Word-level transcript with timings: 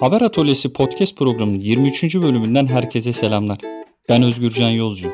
Haber 0.00 0.20
Atölyesi 0.20 0.72
podcast 0.72 1.16
programının 1.16 1.60
23. 1.60 2.14
bölümünden 2.14 2.66
herkese 2.66 3.12
selamlar. 3.12 3.58
Ben 4.08 4.22
Özgürcan 4.22 4.70
Yolcu. 4.70 5.12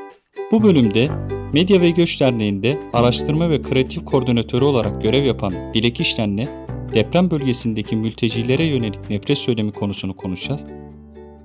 Bu 0.52 0.62
bölümde 0.62 1.08
Medya 1.52 1.80
ve 1.80 1.90
Göç 1.90 2.20
Derneği'nde 2.20 2.78
araştırma 2.92 3.50
ve 3.50 3.62
kreatif 3.62 4.04
koordinatörü 4.04 4.64
olarak 4.64 5.02
görev 5.02 5.24
yapan 5.24 5.74
Dilek 5.74 6.00
İşlen'le 6.00 6.48
deprem 6.94 7.30
bölgesindeki 7.30 7.96
mültecilere 7.96 8.64
yönelik 8.64 9.10
nefret 9.10 9.38
söylemi 9.38 9.72
konusunu 9.72 10.16
konuşacağız. 10.16 10.64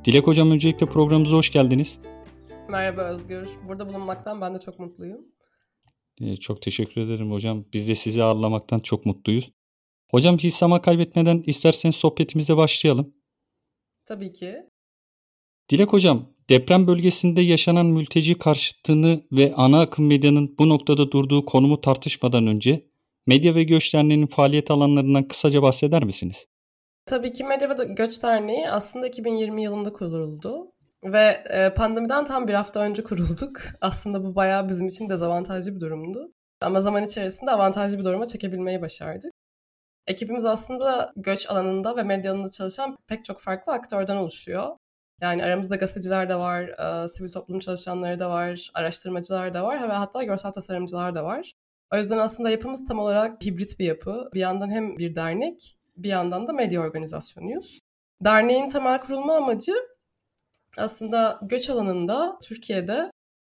Dilek 0.06 0.28
Hocam 0.28 0.52
öncelikle 0.52 0.86
programımıza 0.86 1.36
hoş 1.36 1.52
geldiniz. 1.52 1.98
Merhaba 2.70 3.02
Özgür. 3.02 3.50
Burada 3.68 3.90
bulunmaktan 3.90 4.42
ben 4.42 4.54
de 4.54 4.58
çok 4.58 4.80
mutluyum. 4.80 5.22
Ee, 6.22 6.38
çok 6.38 6.62
teşekkür 6.62 7.02
ederim 7.02 7.32
hocam. 7.32 7.66
Biz 7.74 7.88
de 7.88 7.96
sizi 7.96 8.24
ağırlamaktan 8.24 8.80
çok 8.80 9.06
mutluyuz. 9.06 9.52
Hocam 10.12 10.38
hiç 10.38 10.56
zaman 10.56 10.82
kaybetmeden 10.82 11.44
isterseniz 11.46 11.96
sohbetimize 11.96 12.58
başlayalım. 12.58 13.14
Tabii 14.10 14.34
ki. 14.34 14.64
Dilek 15.70 15.94
hocam, 15.94 16.26
deprem 16.50 16.88
bölgesinde 16.88 17.42
yaşanan 17.42 17.86
mülteci 17.86 18.38
karşıtını 18.38 19.22
ve 19.32 19.54
ana 19.56 19.82
akım 19.82 20.08
medyanın 20.08 20.56
bu 20.60 20.70
noktada 20.70 21.12
durduğu 21.12 21.46
konumu 21.46 21.82
tartışmadan 21.82 22.48
önce 22.48 22.90
Medya 23.28 23.56
ve 23.56 23.64
Göç 23.64 23.94
Derneği'nin 23.94 24.28
faaliyet 24.28 24.72
alanlarından 24.72 25.28
kısaca 25.28 25.62
bahseder 25.62 26.04
misiniz? 26.04 26.46
Tabii 27.06 27.34
ki 27.34 27.44
Medya 27.44 27.70
ve 27.70 27.74
Göç 27.94 28.24
Derneği 28.24 28.70
aslında 28.70 29.08
2020 29.08 29.64
yılında 29.64 29.94
kuruldu. 29.94 30.72
Ve 31.04 31.44
e, 31.50 31.74
pandemiden 31.74 32.26
tam 32.26 32.48
bir 32.48 32.54
hafta 32.54 32.80
önce 32.80 33.04
kurulduk. 33.04 33.62
Aslında 33.82 34.24
bu 34.24 34.36
bayağı 34.36 34.70
bizim 34.70 34.88
için 34.88 35.10
dezavantajlı 35.10 35.76
bir 35.76 35.80
durumdu. 35.80 36.32
Ama 36.62 36.80
zaman 36.80 37.04
içerisinde 37.04 37.52
avantajlı 37.52 38.00
bir 38.00 38.06
duruma 38.06 38.26
çekebilmeyi 38.26 38.82
başardık. 38.82 39.32
Ekibimiz 40.10 40.46
aslında 40.46 41.14
göç 41.16 41.50
alanında 41.50 41.96
ve 41.96 42.04
medya 42.04 42.32
alanında 42.32 42.50
çalışan 42.50 42.98
pek 43.08 43.26
çok 43.26 43.40
farklı 43.40 43.74
aktörden 43.74 44.16
oluşuyor. 44.16 44.78
Yani 45.22 45.44
aramızda 45.44 45.76
gazeteciler 45.76 46.30
de 46.30 46.36
var, 46.36 46.64
e, 47.04 47.08
sivil 47.08 47.30
toplum 47.30 47.60
çalışanları 47.60 48.20
da 48.20 48.30
var, 48.30 48.72
araştırmacılar 48.74 49.54
da 49.54 49.64
var 49.64 49.90
ve 49.90 49.94
hatta 49.94 50.24
görsel 50.24 50.52
tasarımcılar 50.52 51.16
da 51.16 51.24
var. 51.24 51.54
O 51.94 51.98
yüzden 51.98 52.18
aslında 52.18 52.50
yapımız 52.50 52.88
tam 52.88 53.00
olarak 53.00 53.46
hibrit 53.46 53.80
bir 53.80 53.86
yapı. 53.86 54.30
Bir 54.34 54.40
yandan 54.40 54.70
hem 54.70 54.98
bir 54.98 55.16
dernek, 55.16 55.78
bir 55.98 56.10
yandan 56.10 56.48
da 56.48 56.54
medya 56.54 56.82
organizasyonuyuz. 56.82 57.80
Derneğin 58.24 58.68
temel 58.68 59.02
kurulma 59.02 59.36
amacı 59.36 59.74
aslında 60.78 61.40
göç 61.42 61.70
alanında 61.70 62.40
Türkiye'de 62.44 63.12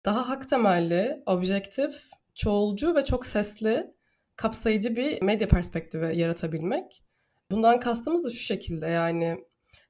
daha 0.06 0.30
hak 0.30 0.48
temelli, 0.50 1.24
objektif, 1.26 2.10
çoğulcu 2.36 2.96
ve 2.96 3.02
çok 3.02 3.26
sesli, 3.26 3.94
kapsayıcı 4.38 4.96
bir 4.96 5.22
medya 5.22 5.48
perspektifi 5.48 6.20
yaratabilmek. 6.20 7.04
Bundan 7.52 7.80
kastımız 7.80 8.26
da 8.26 8.30
şu 8.30 8.44
şekilde 8.44 8.88
yani 8.88 9.38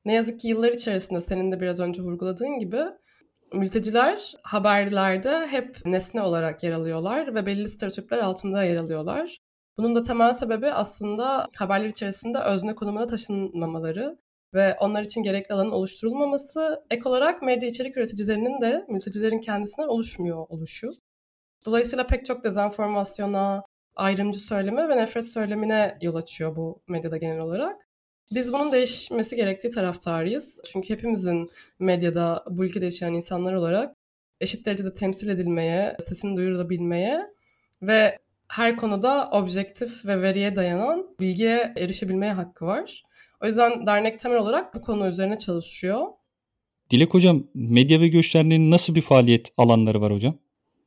ne 0.05 0.13
yazık 0.13 0.39
ki 0.39 0.47
yıllar 0.47 0.72
içerisinde 0.72 1.19
senin 1.19 1.52
de 1.52 1.59
biraz 1.59 1.80
önce 1.80 2.02
vurguladığın 2.02 2.59
gibi 2.59 2.81
mülteciler 3.53 4.33
haberlerde 4.44 5.47
hep 5.47 5.85
nesne 5.85 6.22
olarak 6.22 6.63
yer 6.63 6.72
alıyorlar 6.72 7.35
ve 7.35 7.45
belli 7.45 7.67
stereotipler 7.67 8.17
altında 8.17 8.63
yer 8.63 8.75
alıyorlar. 8.75 9.38
Bunun 9.77 9.95
da 9.95 10.02
temel 10.02 10.33
sebebi 10.33 10.72
aslında 10.72 11.47
haberler 11.55 11.88
içerisinde 11.88 12.39
özne 12.39 12.75
konumuna 12.75 13.07
taşınmamaları 13.07 14.17
ve 14.53 14.75
onlar 14.80 15.02
için 15.02 15.23
gerekli 15.23 15.53
alanın 15.53 15.72
oluşturulmaması, 15.72 16.83
ek 16.91 17.09
olarak 17.09 17.41
medya 17.41 17.69
içerik 17.69 17.97
üreticilerinin 17.97 18.61
de 18.61 18.83
mültecilerin 18.89 19.39
kendisinden 19.39 19.88
oluşmuyor 19.88 20.45
oluşu. 20.50 20.91
Dolayısıyla 21.66 22.07
pek 22.07 22.25
çok 22.25 22.44
dezenformasyona, 22.44 23.63
ayrımcı 23.95 24.39
söyleme 24.39 24.89
ve 24.89 24.97
nefret 24.97 25.25
söylemine 25.25 25.97
yol 26.02 26.16
açıyor 26.16 26.55
bu 26.55 26.81
medyada 26.88 27.17
genel 27.17 27.39
olarak. 27.39 27.75
Biz 28.31 28.53
bunun 28.53 28.72
değişmesi 28.72 29.35
gerektiği 29.35 29.69
taraftarıyız. 29.69 30.59
Çünkü 30.66 30.89
hepimizin 30.89 31.50
medyada 31.80 32.44
bu 32.50 32.66
ülkede 32.66 32.85
yaşayan 32.85 33.13
insanlar 33.13 33.53
olarak 33.53 33.95
eşit 34.41 34.66
derecede 34.66 34.94
temsil 34.94 35.30
edilmeye, 35.30 35.95
sesini 36.00 36.38
duyurulabilmeye 36.38 37.22
ve 37.81 38.19
her 38.47 38.78
konuda 38.78 39.29
objektif 39.31 40.06
ve 40.06 40.22
veriye 40.22 40.56
dayanan 40.56 41.07
bilgiye 41.19 41.73
erişebilmeye 41.78 42.34
hakkı 42.34 42.66
var. 42.66 43.03
O 43.41 43.45
yüzden 43.45 43.85
dernek 43.85 44.19
temel 44.19 44.38
olarak 44.38 44.75
bu 44.75 44.81
konu 44.81 45.07
üzerine 45.07 45.38
çalışıyor. 45.38 46.07
Dilek 46.89 47.13
Hocam, 47.13 47.44
Medya 47.53 48.00
ve 48.00 48.07
Göç 48.07 48.35
Derneği'nin 48.35 48.72
nasıl 48.72 48.95
bir 48.95 49.01
faaliyet 49.01 49.51
alanları 49.57 50.01
var 50.01 50.13
hocam? 50.13 50.38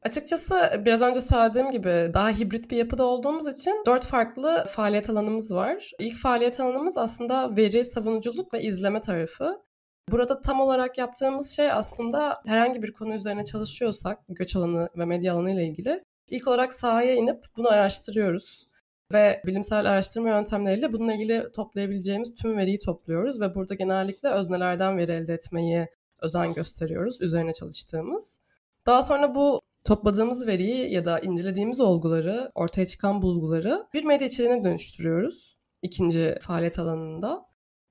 Açıkçası 0.06 0.82
biraz 0.86 1.02
önce 1.02 1.20
söylediğim 1.20 1.70
gibi 1.70 2.10
daha 2.14 2.30
hibrit 2.30 2.70
bir 2.70 2.76
yapıda 2.76 3.04
olduğumuz 3.04 3.48
için 3.48 3.82
dört 3.86 4.06
farklı 4.06 4.64
faaliyet 4.68 5.10
alanımız 5.10 5.54
var. 5.54 5.90
İlk 5.98 6.16
faaliyet 6.16 6.60
alanımız 6.60 6.98
aslında 6.98 7.56
veri, 7.56 7.84
savunuculuk 7.84 8.54
ve 8.54 8.62
izleme 8.62 9.00
tarafı. 9.00 9.62
Burada 10.10 10.40
tam 10.40 10.60
olarak 10.60 10.98
yaptığımız 10.98 11.50
şey 11.56 11.72
aslında 11.72 12.42
herhangi 12.46 12.82
bir 12.82 12.92
konu 12.92 13.14
üzerine 13.14 13.44
çalışıyorsak 13.44 14.18
göç 14.28 14.56
alanı 14.56 14.88
ve 14.96 15.04
medya 15.04 15.34
alanı 15.34 15.50
ile 15.50 15.64
ilgili 15.64 16.02
ilk 16.30 16.48
olarak 16.48 16.72
sahaya 16.72 17.14
inip 17.14 17.44
bunu 17.56 17.68
araştırıyoruz 17.68 18.66
ve 19.12 19.42
bilimsel 19.46 19.90
araştırma 19.90 20.28
yöntemleriyle 20.28 20.92
bununla 20.92 21.14
ilgili 21.14 21.52
toplayabileceğimiz 21.52 22.34
tüm 22.34 22.56
veriyi 22.56 22.78
topluyoruz 22.78 23.40
ve 23.40 23.54
burada 23.54 23.74
genellikle 23.74 24.28
öznelerden 24.28 24.98
veri 24.98 25.12
elde 25.12 25.34
etmeyi 25.34 25.86
özen 26.22 26.52
gösteriyoruz 26.52 27.22
üzerine 27.22 27.52
çalıştığımız. 27.52 28.38
Daha 28.86 29.02
sonra 29.02 29.34
bu 29.34 29.65
topladığımız 29.86 30.46
veriyi 30.46 30.92
ya 30.92 31.04
da 31.04 31.18
incelediğimiz 31.18 31.80
olguları, 31.80 32.50
ortaya 32.54 32.86
çıkan 32.86 33.22
bulguları 33.22 33.86
bir 33.94 34.04
medya 34.04 34.26
içeriğine 34.26 34.64
dönüştürüyoruz 34.64 35.56
ikinci 35.82 36.34
faaliyet 36.40 36.78
alanında. 36.78 37.46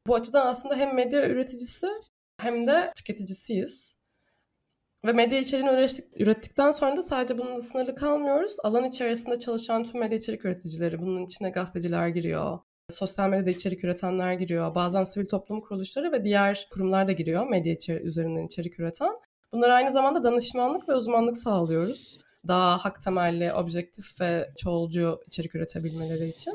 Bu 0.07 0.15
açıdan 0.15 0.47
aslında 0.47 0.75
hem 0.75 0.95
medya 0.95 1.29
üreticisi 1.29 1.87
hem 2.39 2.67
de 2.67 2.91
tüketicisiyiz. 2.95 3.95
Ve 5.05 5.13
medya 5.13 5.39
içeriğini 5.39 5.87
ürettikten 6.15 6.71
sonra 6.71 6.97
da 6.97 7.01
sadece 7.01 7.37
bununla 7.37 7.61
sınırlı 7.61 7.95
kalmıyoruz. 7.95 8.55
Alan 8.63 8.85
içerisinde 8.85 9.39
çalışan 9.39 9.83
tüm 9.83 9.99
medya 9.99 10.17
içerik 10.17 10.45
üreticileri, 10.45 10.99
bunun 10.99 11.25
içine 11.25 11.49
gazeteciler 11.49 12.07
giriyor, 12.07 12.59
sosyal 12.89 13.29
medyada 13.29 13.49
içerik 13.49 13.83
üretenler 13.83 14.33
giriyor, 14.33 14.75
bazen 14.75 15.03
sivil 15.03 15.25
toplum 15.25 15.61
kuruluşları 15.61 16.11
ve 16.11 16.23
diğer 16.23 16.67
kurumlar 16.73 17.07
da 17.07 17.11
giriyor 17.11 17.47
medya 17.47 17.73
içeri 17.73 18.03
üzerinden 18.03 18.45
içerik 18.45 18.79
üreten. 18.79 19.13
Bunlar 19.55 19.69
aynı 19.69 19.91
zamanda 19.91 20.23
danışmanlık 20.23 20.89
ve 20.89 20.95
uzmanlık 20.95 21.37
sağlıyoruz. 21.37 22.19
Daha 22.47 22.77
hak 22.77 23.01
temelli, 23.01 23.53
objektif 23.53 24.21
ve 24.21 24.49
çoğulcu 24.57 25.19
içerik 25.27 25.55
üretebilmeleri 25.55 26.27
için. 26.29 26.53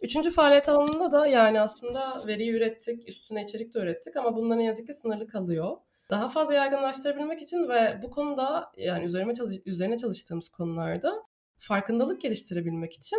Üçüncü 0.00 0.30
faaliyet 0.30 0.68
alanında 0.68 1.12
da 1.12 1.26
yani 1.26 1.60
aslında 1.60 2.26
veriyi 2.26 2.52
ürettik, 2.52 3.08
üstüne 3.08 3.42
içerik 3.42 3.74
de 3.74 3.78
ürettik 3.78 4.16
ama 4.16 4.36
bunlar 4.36 4.58
ne 4.58 4.64
yazık 4.64 4.86
ki 4.86 4.92
sınırlı 4.92 5.26
kalıyor 5.26 5.76
daha 6.10 6.28
fazla 6.28 6.54
yaygınlaştırabilmek 6.54 7.42
için 7.42 7.68
ve 7.68 8.00
bu 8.02 8.10
konuda 8.10 8.72
yani 8.76 9.04
üzerine, 9.04 9.34
çalış 9.34 9.56
üzerine 9.66 9.96
çalıştığımız 9.96 10.48
konularda 10.48 11.22
farkındalık 11.56 12.20
geliştirebilmek 12.20 12.92
için 12.92 13.18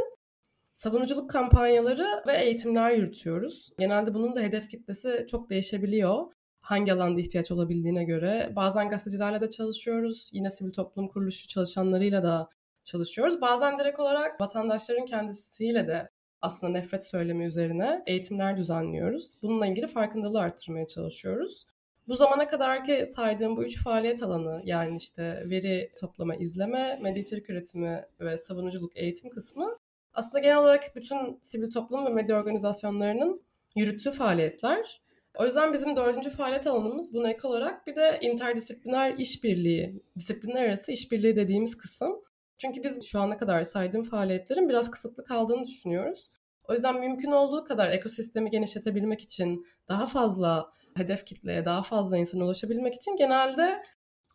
savunuculuk 0.73 1.29
kampanyaları 1.29 2.23
ve 2.27 2.37
eğitimler 2.37 2.91
yürütüyoruz. 2.91 3.71
Genelde 3.79 4.13
bunun 4.13 4.35
da 4.35 4.41
hedef 4.41 4.69
kitlesi 4.69 5.25
çok 5.29 5.49
değişebiliyor. 5.49 6.25
Hangi 6.65 6.93
alanda 6.93 7.21
ihtiyaç 7.21 7.51
olabildiğine 7.51 8.03
göre. 8.03 8.53
Bazen 8.55 8.89
gazetecilerle 8.89 9.41
de 9.41 9.49
çalışıyoruz. 9.49 10.29
Yine 10.33 10.49
sivil 10.49 10.71
toplum 10.71 11.07
kuruluşu 11.07 11.47
çalışanlarıyla 11.47 12.23
da 12.23 12.49
çalışıyoruz. 12.83 13.41
Bazen 13.41 13.77
direkt 13.77 13.99
olarak 13.99 14.41
vatandaşların 14.41 15.05
kendisiyle 15.05 15.87
de 15.87 16.09
aslında 16.41 16.73
nefret 16.73 17.05
söylemi 17.05 17.45
üzerine 17.45 18.03
eğitimler 18.07 18.57
düzenliyoruz. 18.57 19.33
Bununla 19.43 19.67
ilgili 19.67 19.87
farkındalığı 19.87 20.39
arttırmaya 20.39 20.85
çalışıyoruz. 20.85 21.65
Bu 22.07 22.15
zamana 22.15 22.47
kadar 22.47 22.83
ki 22.83 23.05
saydığım 23.05 23.57
bu 23.57 23.63
üç 23.63 23.83
faaliyet 23.83 24.23
alanı 24.23 24.61
yani 24.63 24.95
işte 24.95 25.43
veri 25.49 25.91
toplama, 26.01 26.35
izleme, 26.35 26.99
medya 27.01 27.21
içerik 27.21 27.49
üretimi 27.49 28.05
ve 28.19 28.37
savunuculuk 28.37 28.97
eğitim 28.97 29.29
kısmı 29.29 29.77
aslında 30.13 30.39
genel 30.39 30.57
olarak 30.57 30.95
bütün 30.95 31.39
sivil 31.41 31.71
toplum 31.71 32.05
ve 32.05 32.09
medya 32.09 32.39
organizasyonlarının 32.39 33.41
yürüttüğü 33.75 34.11
faaliyetler. 34.11 35.04
O 35.39 35.45
yüzden 35.45 35.73
bizim 35.73 35.95
dördüncü 35.95 36.29
faaliyet 36.29 36.67
alanımız 36.67 37.13
buna 37.13 37.29
ek 37.29 37.47
olarak 37.47 37.87
bir 37.87 37.95
de 37.95 38.19
interdisipliner 38.21 39.13
işbirliği, 39.17 40.03
disiplinler 40.17 40.65
arası 40.65 40.91
işbirliği 40.91 41.35
dediğimiz 41.35 41.77
kısım. 41.77 42.15
Çünkü 42.57 42.83
biz 42.83 43.05
şu 43.05 43.19
ana 43.19 43.37
kadar 43.37 43.63
saydığım 43.63 44.03
faaliyetlerin 44.03 44.69
biraz 44.69 44.91
kısıtlı 44.91 45.23
kaldığını 45.23 45.63
düşünüyoruz. 45.63 46.29
O 46.69 46.73
yüzden 46.73 46.99
mümkün 46.99 47.31
olduğu 47.31 47.63
kadar 47.63 47.89
ekosistemi 47.89 48.49
genişletebilmek 48.49 49.21
için 49.21 49.65
daha 49.87 50.05
fazla 50.05 50.69
hedef 50.95 51.25
kitleye, 51.25 51.65
daha 51.65 51.81
fazla 51.81 52.17
insana 52.17 52.43
ulaşabilmek 52.43 52.95
için 52.95 53.15
genelde 53.15 53.81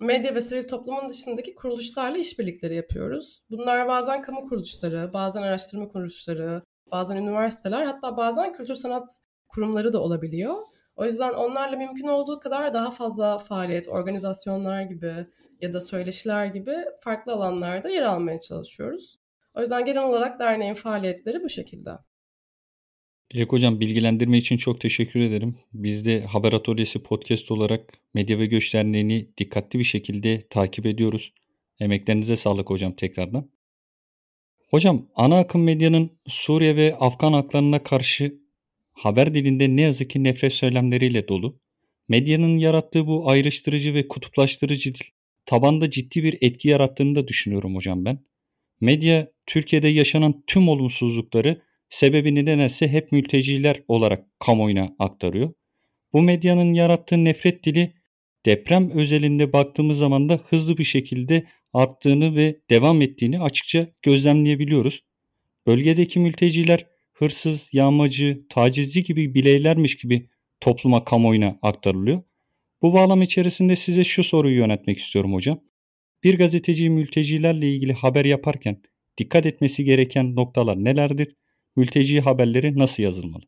medya 0.00 0.34
ve 0.34 0.40
sivil 0.40 0.68
toplumun 0.68 1.08
dışındaki 1.08 1.54
kuruluşlarla 1.54 2.18
işbirlikleri 2.18 2.74
yapıyoruz. 2.74 3.42
Bunlar 3.50 3.88
bazen 3.88 4.22
kamu 4.22 4.48
kuruluşları, 4.48 5.12
bazen 5.12 5.42
araştırma 5.42 5.88
kuruluşları, 5.88 6.62
bazen 6.90 7.16
üniversiteler, 7.16 7.82
hatta 7.82 8.16
bazen 8.16 8.52
kültür 8.52 8.74
sanat 8.74 9.18
kurumları 9.48 9.92
da 9.92 10.02
olabiliyor. 10.02 10.56
O 11.00 11.04
yüzden 11.04 11.32
onlarla 11.32 11.76
mümkün 11.76 12.06
olduğu 12.06 12.40
kadar 12.40 12.74
daha 12.74 12.90
fazla 12.90 13.38
faaliyet, 13.38 13.88
organizasyonlar 13.88 14.82
gibi 14.82 15.26
ya 15.60 15.72
da 15.72 15.80
söyleşiler 15.80 16.46
gibi 16.46 16.74
farklı 17.04 17.32
alanlarda 17.32 17.90
yer 17.90 18.02
almaya 18.02 18.40
çalışıyoruz. 18.40 19.16
O 19.54 19.60
yüzden 19.60 19.84
genel 19.84 20.02
olarak 20.02 20.40
derneğin 20.40 20.74
faaliyetleri 20.74 21.42
bu 21.44 21.48
şekilde. 21.48 21.90
Dilek 23.34 23.52
Hocam 23.52 23.80
bilgilendirme 23.80 24.38
için 24.38 24.56
çok 24.56 24.80
teşekkür 24.80 25.20
ederim. 25.20 25.58
Biz 25.72 26.06
de 26.06 26.24
Haber 26.24 26.52
Atölyesi 26.52 27.02
Podcast 27.02 27.50
olarak 27.50 27.92
Medya 28.14 28.38
ve 28.38 28.46
Göç 28.46 28.74
Derneği'ni 28.74 29.36
dikkatli 29.38 29.78
bir 29.78 29.84
şekilde 29.84 30.48
takip 30.48 30.86
ediyoruz. 30.86 31.32
Emeklerinize 31.80 32.36
sağlık 32.36 32.70
hocam 32.70 32.92
tekrardan. 32.92 33.50
Hocam 34.70 35.06
ana 35.14 35.38
akım 35.38 35.64
medyanın 35.64 36.10
Suriye 36.26 36.76
ve 36.76 36.96
Afgan 37.00 37.32
haklarına 37.32 37.82
karşı 37.82 38.39
haber 39.00 39.34
dilinde 39.34 39.76
ne 39.76 39.82
yazık 39.82 40.10
ki 40.10 40.24
nefret 40.24 40.52
söylemleriyle 40.52 41.28
dolu. 41.28 41.60
Medyanın 42.08 42.56
yarattığı 42.56 43.06
bu 43.06 43.30
ayrıştırıcı 43.30 43.94
ve 43.94 44.08
kutuplaştırıcı 44.08 44.94
dil 44.94 45.04
tabanda 45.46 45.90
ciddi 45.90 46.24
bir 46.24 46.38
etki 46.40 46.68
yarattığını 46.68 47.14
da 47.14 47.28
düşünüyorum 47.28 47.76
hocam 47.76 48.04
ben. 48.04 48.18
Medya 48.80 49.30
Türkiye'de 49.46 49.88
yaşanan 49.88 50.42
tüm 50.46 50.68
olumsuzlukları 50.68 51.62
sebebini 51.88 52.44
nedense 52.44 52.88
hep 52.88 53.12
mülteciler 53.12 53.82
olarak 53.88 54.26
kamuoyuna 54.38 54.96
aktarıyor. 54.98 55.52
Bu 56.12 56.22
medyanın 56.22 56.74
yarattığı 56.74 57.24
nefret 57.24 57.64
dili 57.64 57.94
deprem 58.46 58.90
özelinde 58.90 59.52
baktığımız 59.52 59.98
zaman 59.98 60.28
da 60.28 60.40
hızlı 60.48 60.78
bir 60.78 60.84
şekilde 60.84 61.46
arttığını 61.72 62.36
ve 62.36 62.60
devam 62.70 63.02
ettiğini 63.02 63.40
açıkça 63.40 63.86
gözlemleyebiliyoruz. 64.02 65.00
Bölgedeki 65.66 66.18
mülteciler 66.18 66.89
hırsız, 67.20 67.68
yağmacı, 67.72 68.46
tacizci 68.48 69.02
gibi 69.02 69.34
bileylermiş 69.34 69.96
gibi 69.96 70.28
topluma, 70.60 71.04
kamuoyuna 71.04 71.58
aktarılıyor. 71.62 72.22
Bu 72.82 72.94
bağlam 72.94 73.22
içerisinde 73.22 73.76
size 73.76 74.04
şu 74.04 74.24
soruyu 74.24 74.56
yönetmek 74.56 74.98
istiyorum 74.98 75.34
hocam. 75.34 75.60
Bir 76.24 76.38
gazeteci 76.38 76.90
mültecilerle 76.90 77.70
ilgili 77.70 77.92
haber 77.92 78.24
yaparken 78.24 78.82
dikkat 79.18 79.46
etmesi 79.46 79.84
gereken 79.84 80.36
noktalar 80.36 80.76
nelerdir? 80.84 81.36
Mülteci 81.76 82.20
haberleri 82.20 82.78
nasıl 82.78 83.02
yazılmalı? 83.02 83.42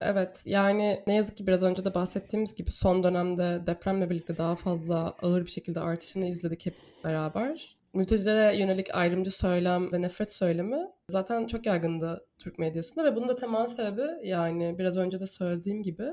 Evet 0.00 0.42
yani 0.46 1.00
ne 1.06 1.14
yazık 1.14 1.36
ki 1.36 1.46
biraz 1.46 1.62
önce 1.62 1.84
de 1.84 1.94
bahsettiğimiz 1.94 2.54
gibi 2.54 2.70
son 2.70 3.02
dönemde 3.02 3.66
depremle 3.66 4.10
birlikte 4.10 4.36
daha 4.36 4.56
fazla 4.56 5.14
ağır 5.22 5.46
bir 5.46 5.50
şekilde 5.50 5.80
artışını 5.80 6.26
izledik 6.26 6.66
hep 6.66 6.74
beraber. 7.04 7.73
Mültecilere 7.94 8.56
yönelik 8.56 8.94
ayrımcı 8.94 9.30
söylem 9.30 9.92
ve 9.92 10.00
nefret 10.00 10.32
söylemi 10.32 10.88
zaten 11.08 11.46
çok 11.46 11.66
yaygındı 11.66 12.26
Türk 12.38 12.58
medyasında 12.58 13.04
ve 13.04 13.16
bunun 13.16 13.28
da 13.28 13.34
temel 13.34 13.66
sebebi 13.66 14.28
yani 14.28 14.78
biraz 14.78 14.96
önce 14.96 15.20
de 15.20 15.26
söylediğim 15.26 15.82
gibi 15.82 16.06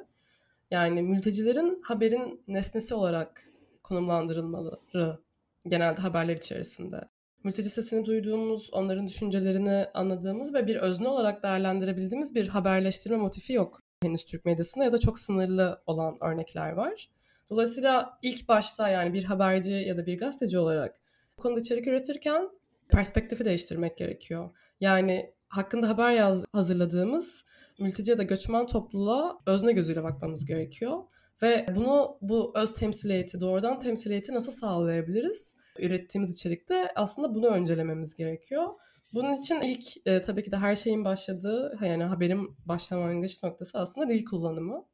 yani 0.72 1.02
mültecilerin 1.02 1.82
haberin 1.84 2.44
nesnesi 2.48 2.96
olarak 2.96 3.44
konumlandırılmaları 3.84 5.20
genelde 5.68 6.02
haberler 6.02 6.38
içerisinde. 6.38 7.02
Mülteci 7.44 7.70
sesini 7.70 8.06
duyduğumuz, 8.06 8.70
onların 8.74 9.08
düşüncelerini 9.08 9.86
anladığımız 9.94 10.54
ve 10.54 10.68
bir 10.68 10.76
özne 10.76 11.08
olarak 11.08 11.44
değerlendirebildiğimiz 11.44 12.36
bir 12.36 12.48
haberleştirme 12.48 13.18
motifi 13.18 13.54
yok 13.54 13.80
henüz 14.02 14.26
Türk 14.26 14.46
medyasında 14.46 14.84
ya 14.84 14.92
da 14.92 14.98
çok 14.98 15.20
sınırlı 15.20 15.82
olan 15.86 16.18
örnekler 16.22 16.72
var. 16.72 17.10
Dolayısıyla 17.50 18.18
ilk 18.22 18.48
başta 18.48 18.90
yani 18.90 19.14
bir 19.14 19.24
haberci 19.24 19.74
ya 19.74 19.98
da 19.98 20.06
bir 20.06 20.20
gazeteci 20.20 20.60
olarak 20.60 21.02
konuda 21.42 21.60
içerik 21.60 21.88
üretirken 21.88 22.50
perspektifi 22.90 23.46
değiştirmek 23.46 23.98
gerekiyor. 23.98 24.50
Yani 24.80 25.34
hakkında 25.50 25.90
haber 25.90 26.12
yaz, 26.12 26.46
hazırladığımız 26.54 27.46
mülteci 27.80 28.12
ya 28.12 28.18
da 28.18 28.24
göçmen 28.24 28.68
topluluğa 28.68 29.40
özne 29.48 29.72
gözüyle 29.72 30.04
bakmamız 30.04 30.46
gerekiyor. 30.46 31.04
Ve 31.42 31.66
bunu 31.76 32.18
bu 32.22 32.52
öz 32.56 32.74
temsiliyeti, 32.74 33.42
doğrudan 33.42 33.80
temsiliyeti 33.80 34.34
nasıl 34.34 34.52
sağlayabiliriz? 34.52 35.56
Ürettiğimiz 35.80 36.36
içerikte 36.36 36.92
aslında 36.96 37.36
bunu 37.36 37.48
öncelememiz 37.48 38.16
gerekiyor. 38.16 38.68
Bunun 39.14 39.36
için 39.36 39.62
ilk 39.62 40.08
e, 40.08 40.22
tabii 40.22 40.44
ki 40.44 40.52
de 40.52 40.58
her 40.58 40.76
şeyin 40.76 41.06
başladığı 41.06 41.78
yani 41.82 42.04
haberin 42.04 42.58
başlangıç 42.66 43.44
noktası 43.44 43.80
aslında 43.80 44.10
dil 44.10 44.26
kullanımı. 44.26 44.86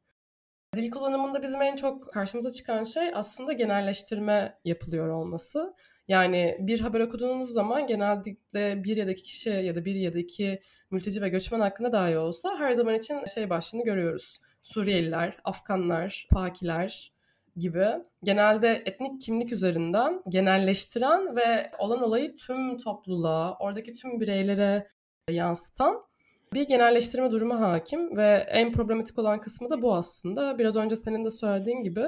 Dil 0.76 0.90
kullanımında 0.90 1.42
bizim 1.42 1.62
en 1.62 1.76
çok 1.76 2.12
karşımıza 2.12 2.50
çıkan 2.50 2.84
şey 2.84 3.10
aslında 3.14 3.52
genelleştirme 3.52 4.58
yapılıyor 4.64 5.08
olması. 5.08 5.74
Yani 6.08 6.56
bir 6.60 6.80
haber 6.80 7.00
okuduğunuz 7.00 7.50
zaman 7.50 7.86
genellikle 7.86 8.84
bir 8.84 8.96
ya 8.96 9.06
da 9.06 9.10
iki 9.10 9.22
kişi 9.22 9.50
ya 9.50 9.74
da 9.74 9.84
bir 9.84 9.94
ya 9.94 10.12
da 10.12 10.18
iki 10.18 10.60
mülteci 10.90 11.22
ve 11.22 11.28
göçmen 11.28 11.60
hakkında 11.60 11.92
dahi 11.92 12.18
olsa 12.18 12.58
her 12.58 12.72
zaman 12.72 12.94
için 12.94 13.26
şey 13.34 13.50
başlığını 13.50 13.84
görüyoruz. 13.84 14.40
Suriyeliler, 14.62 15.36
Afganlar, 15.44 16.26
Pakiler 16.30 17.12
gibi 17.56 17.86
genelde 18.24 18.82
etnik 18.86 19.20
kimlik 19.20 19.52
üzerinden 19.52 20.22
genelleştiren 20.28 21.36
ve 21.36 21.70
olan 21.78 22.02
olayı 22.02 22.36
tüm 22.36 22.78
topluluğa, 22.78 23.56
oradaki 23.60 23.92
tüm 23.92 24.20
bireylere 24.20 24.88
yansıtan 25.30 26.08
bir 26.52 26.62
genelleştirme 26.68 27.30
durumu 27.30 27.60
hakim 27.60 28.16
ve 28.16 28.46
en 28.48 28.72
problematik 28.72 29.18
olan 29.18 29.40
kısmı 29.40 29.70
da 29.70 29.82
bu 29.82 29.94
aslında. 29.94 30.58
Biraz 30.58 30.76
önce 30.76 30.96
senin 30.96 31.24
de 31.24 31.30
söylediğin 31.30 31.82
gibi 31.82 32.04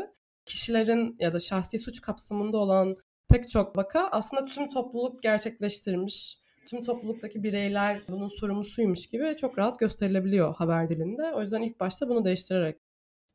kişilerin 0.46 1.16
ya 1.18 1.32
da 1.32 1.38
şahsi 1.38 1.78
suç 1.78 2.00
kapsamında 2.00 2.58
olan 2.58 2.96
pek 3.30 3.50
çok 3.50 3.76
vaka 3.76 4.08
aslında 4.12 4.44
tüm 4.44 4.68
topluluk 4.68 5.22
gerçekleştirmiş, 5.22 6.38
tüm 6.66 6.82
topluluktaki 6.82 7.42
bireyler 7.42 8.00
bunun 8.08 8.28
sorumlusuymuş 8.28 9.06
gibi 9.06 9.36
çok 9.36 9.58
rahat 9.58 9.78
gösterilebiliyor 9.78 10.54
haber 10.54 10.88
dilinde. 10.88 11.32
O 11.34 11.42
yüzden 11.42 11.62
ilk 11.62 11.80
başta 11.80 12.08
bunu 12.08 12.24
değiştirerek 12.24 12.76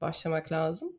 başlamak 0.01 0.51
lazım. 0.51 0.91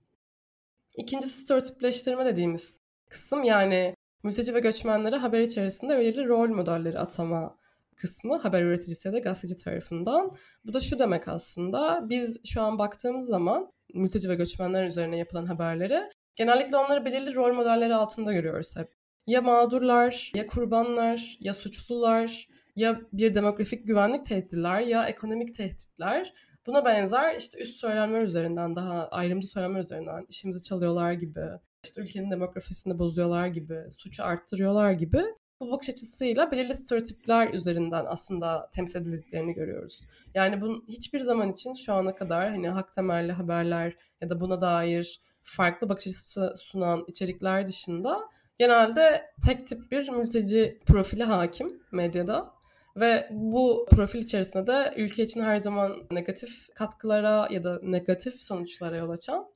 İkincisi 0.96 1.36
stereotipleştirme 1.36 2.26
dediğimiz 2.26 2.80
kısım 3.10 3.44
yani 3.44 3.94
mülteci 4.22 4.54
ve 4.54 4.60
göçmenlere 4.60 5.16
haber 5.16 5.40
içerisinde 5.40 5.98
belirli 5.98 6.28
rol 6.28 6.48
modelleri 6.48 6.98
atama 6.98 7.56
kısmı 7.96 8.36
haber 8.36 8.62
üreticisi 8.62 9.08
ya 9.08 9.14
da 9.14 9.18
gazeteci 9.18 9.64
tarafından. 9.64 10.30
Bu 10.64 10.74
da 10.74 10.80
şu 10.80 10.98
demek 10.98 11.28
aslında 11.28 12.06
biz 12.08 12.38
şu 12.44 12.62
an 12.62 12.78
baktığımız 12.78 13.26
zaman 13.26 13.72
mülteci 13.94 14.28
ve 14.28 14.34
göçmenler 14.34 14.86
üzerine 14.86 15.18
yapılan 15.18 15.46
haberleri 15.46 16.10
genellikle 16.36 16.76
onları 16.76 17.04
belirli 17.04 17.34
rol 17.34 17.54
modelleri 17.54 17.94
altında 17.94 18.32
görüyoruz 18.32 18.76
hep. 18.76 18.86
Ya 19.26 19.42
mağdurlar, 19.42 20.32
ya 20.34 20.46
kurbanlar, 20.46 21.36
ya 21.40 21.54
suçlular, 21.54 22.48
ya 22.76 23.00
bir 23.12 23.34
demografik 23.34 23.86
güvenlik 23.86 24.26
tehditler, 24.26 24.80
ya 24.80 25.06
ekonomik 25.06 25.54
tehditler. 25.54 26.32
Buna 26.66 26.84
benzer 26.84 27.34
işte 27.34 27.58
üst 27.58 27.80
söylemler 27.80 28.22
üzerinden 28.22 28.76
daha 28.76 29.08
ayrımcı 29.08 29.48
söylemler 29.48 29.80
üzerinden 29.80 30.26
işimizi 30.28 30.62
çalıyorlar 30.62 31.12
gibi, 31.12 31.44
işte 31.84 32.02
ülkenin 32.02 32.30
demografisini 32.30 32.98
bozuyorlar 32.98 33.46
gibi, 33.46 33.84
suçu 33.90 34.24
arttırıyorlar 34.24 34.92
gibi 34.92 35.22
bu 35.60 35.70
bakış 35.70 35.90
açısıyla 35.90 36.50
belirli 36.50 36.74
stereotipler 36.74 37.54
üzerinden 37.54 38.04
aslında 38.08 38.68
temsil 38.72 39.00
edildiklerini 39.00 39.54
görüyoruz. 39.54 40.04
Yani 40.34 40.60
bunun 40.60 40.84
hiçbir 40.88 41.20
zaman 41.20 41.52
için 41.52 41.74
şu 41.74 41.92
ana 41.92 42.14
kadar 42.14 42.50
hani 42.50 42.68
hak 42.68 42.92
temelli 42.92 43.32
haberler 43.32 43.96
ya 44.20 44.30
da 44.30 44.40
buna 44.40 44.60
dair 44.60 45.20
farklı 45.46 45.88
bakış 45.88 46.06
açısı 46.06 46.52
sunan 46.56 47.04
içerikler 47.06 47.66
dışında 47.66 48.20
genelde 48.58 49.30
tek 49.46 49.66
tip 49.66 49.90
bir 49.90 50.08
mülteci 50.08 50.80
profili 50.86 51.24
hakim 51.24 51.82
medyada 51.92 52.52
ve 52.96 53.28
bu 53.30 53.86
profil 53.90 54.18
içerisinde 54.18 54.66
de 54.66 54.94
ülke 54.96 55.22
için 55.22 55.40
her 55.40 55.56
zaman 55.56 55.92
negatif 56.10 56.74
katkılara 56.74 57.48
ya 57.50 57.62
da 57.62 57.80
negatif 57.82 58.42
sonuçlara 58.42 58.96
yol 58.96 59.10
açan 59.10 59.46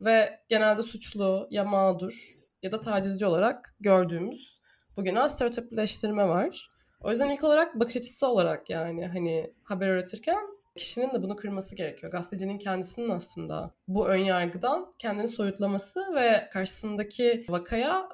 ve 0.00 0.40
genelde 0.48 0.82
suçlu 0.82 1.48
ya 1.50 1.64
mağdur 1.64 2.28
ya 2.62 2.72
da 2.72 2.80
tacizci 2.80 3.26
olarak 3.26 3.74
gördüğümüz 3.80 4.60
bugüne 4.96 5.28
stereotipleştirme 5.28 6.28
var. 6.28 6.70
O 7.00 7.10
yüzden 7.10 7.30
ilk 7.30 7.44
olarak 7.44 7.80
bakış 7.80 7.96
açısı 7.96 8.26
olarak 8.26 8.70
yani 8.70 9.06
hani 9.06 9.50
haber 9.64 9.88
üretirken 9.88 10.46
kişinin 10.76 11.14
de 11.14 11.22
bunu 11.22 11.36
kırması 11.36 11.76
gerekiyor. 11.76 12.12
Gazetecinin 12.12 12.58
kendisinin 12.58 13.10
aslında 13.10 13.74
bu 13.88 14.08
ön 14.08 14.24
yargıdan 14.24 14.92
kendini 14.98 15.28
soyutlaması 15.28 16.00
ve 16.14 16.48
karşısındaki 16.52 17.44
vakaya 17.48 18.08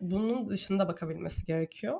bunun 0.00 0.48
dışında 0.48 0.88
bakabilmesi 0.88 1.44
gerekiyor. 1.44 1.98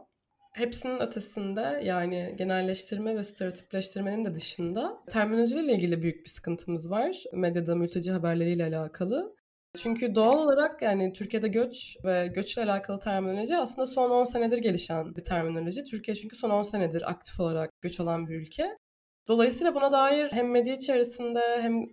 Hepsinin 0.53 1.01
ötesinde 1.01 1.81
yani 1.85 2.35
genelleştirme 2.39 3.17
ve 3.17 3.23
stereotipleştirmenin 3.23 4.25
de 4.25 4.35
dışında 4.35 5.03
terminolojiyle 5.11 5.73
ilgili 5.73 6.03
büyük 6.03 6.25
bir 6.25 6.31
sıkıntımız 6.31 6.91
var. 6.91 7.25
Medyada 7.33 7.75
mülteci 7.75 8.13
haberleriyle 8.13 8.65
alakalı. 8.65 9.31
Çünkü 9.77 10.15
doğal 10.15 10.39
olarak 10.39 10.83
yani 10.83 11.13
Türkiye'de 11.13 11.49
göç 11.49 11.97
ve 12.05 12.27
göçle 12.27 12.63
alakalı 12.65 12.99
terminoloji 13.01 13.57
aslında 13.57 13.87
son 13.87 14.11
10 14.11 14.25
senedir 14.25 14.59
gelişen 14.59 15.17
bir 15.17 15.25
terminoloji. 15.25 15.85
Türkiye 15.85 16.15
çünkü 16.15 16.37
son 16.37 16.51
10 16.51 16.63
senedir 16.63 17.11
aktif 17.11 17.41
olarak 17.41 17.71
göç 17.81 18.01
olan 18.01 18.29
bir 18.29 18.35
ülke. 18.35 18.77
Dolayısıyla 19.29 19.75
buna 19.75 19.93
dair 19.93 20.33
hem 20.33 20.51
medya 20.51 20.75
içerisinde 20.75 21.41
hem 21.61 21.85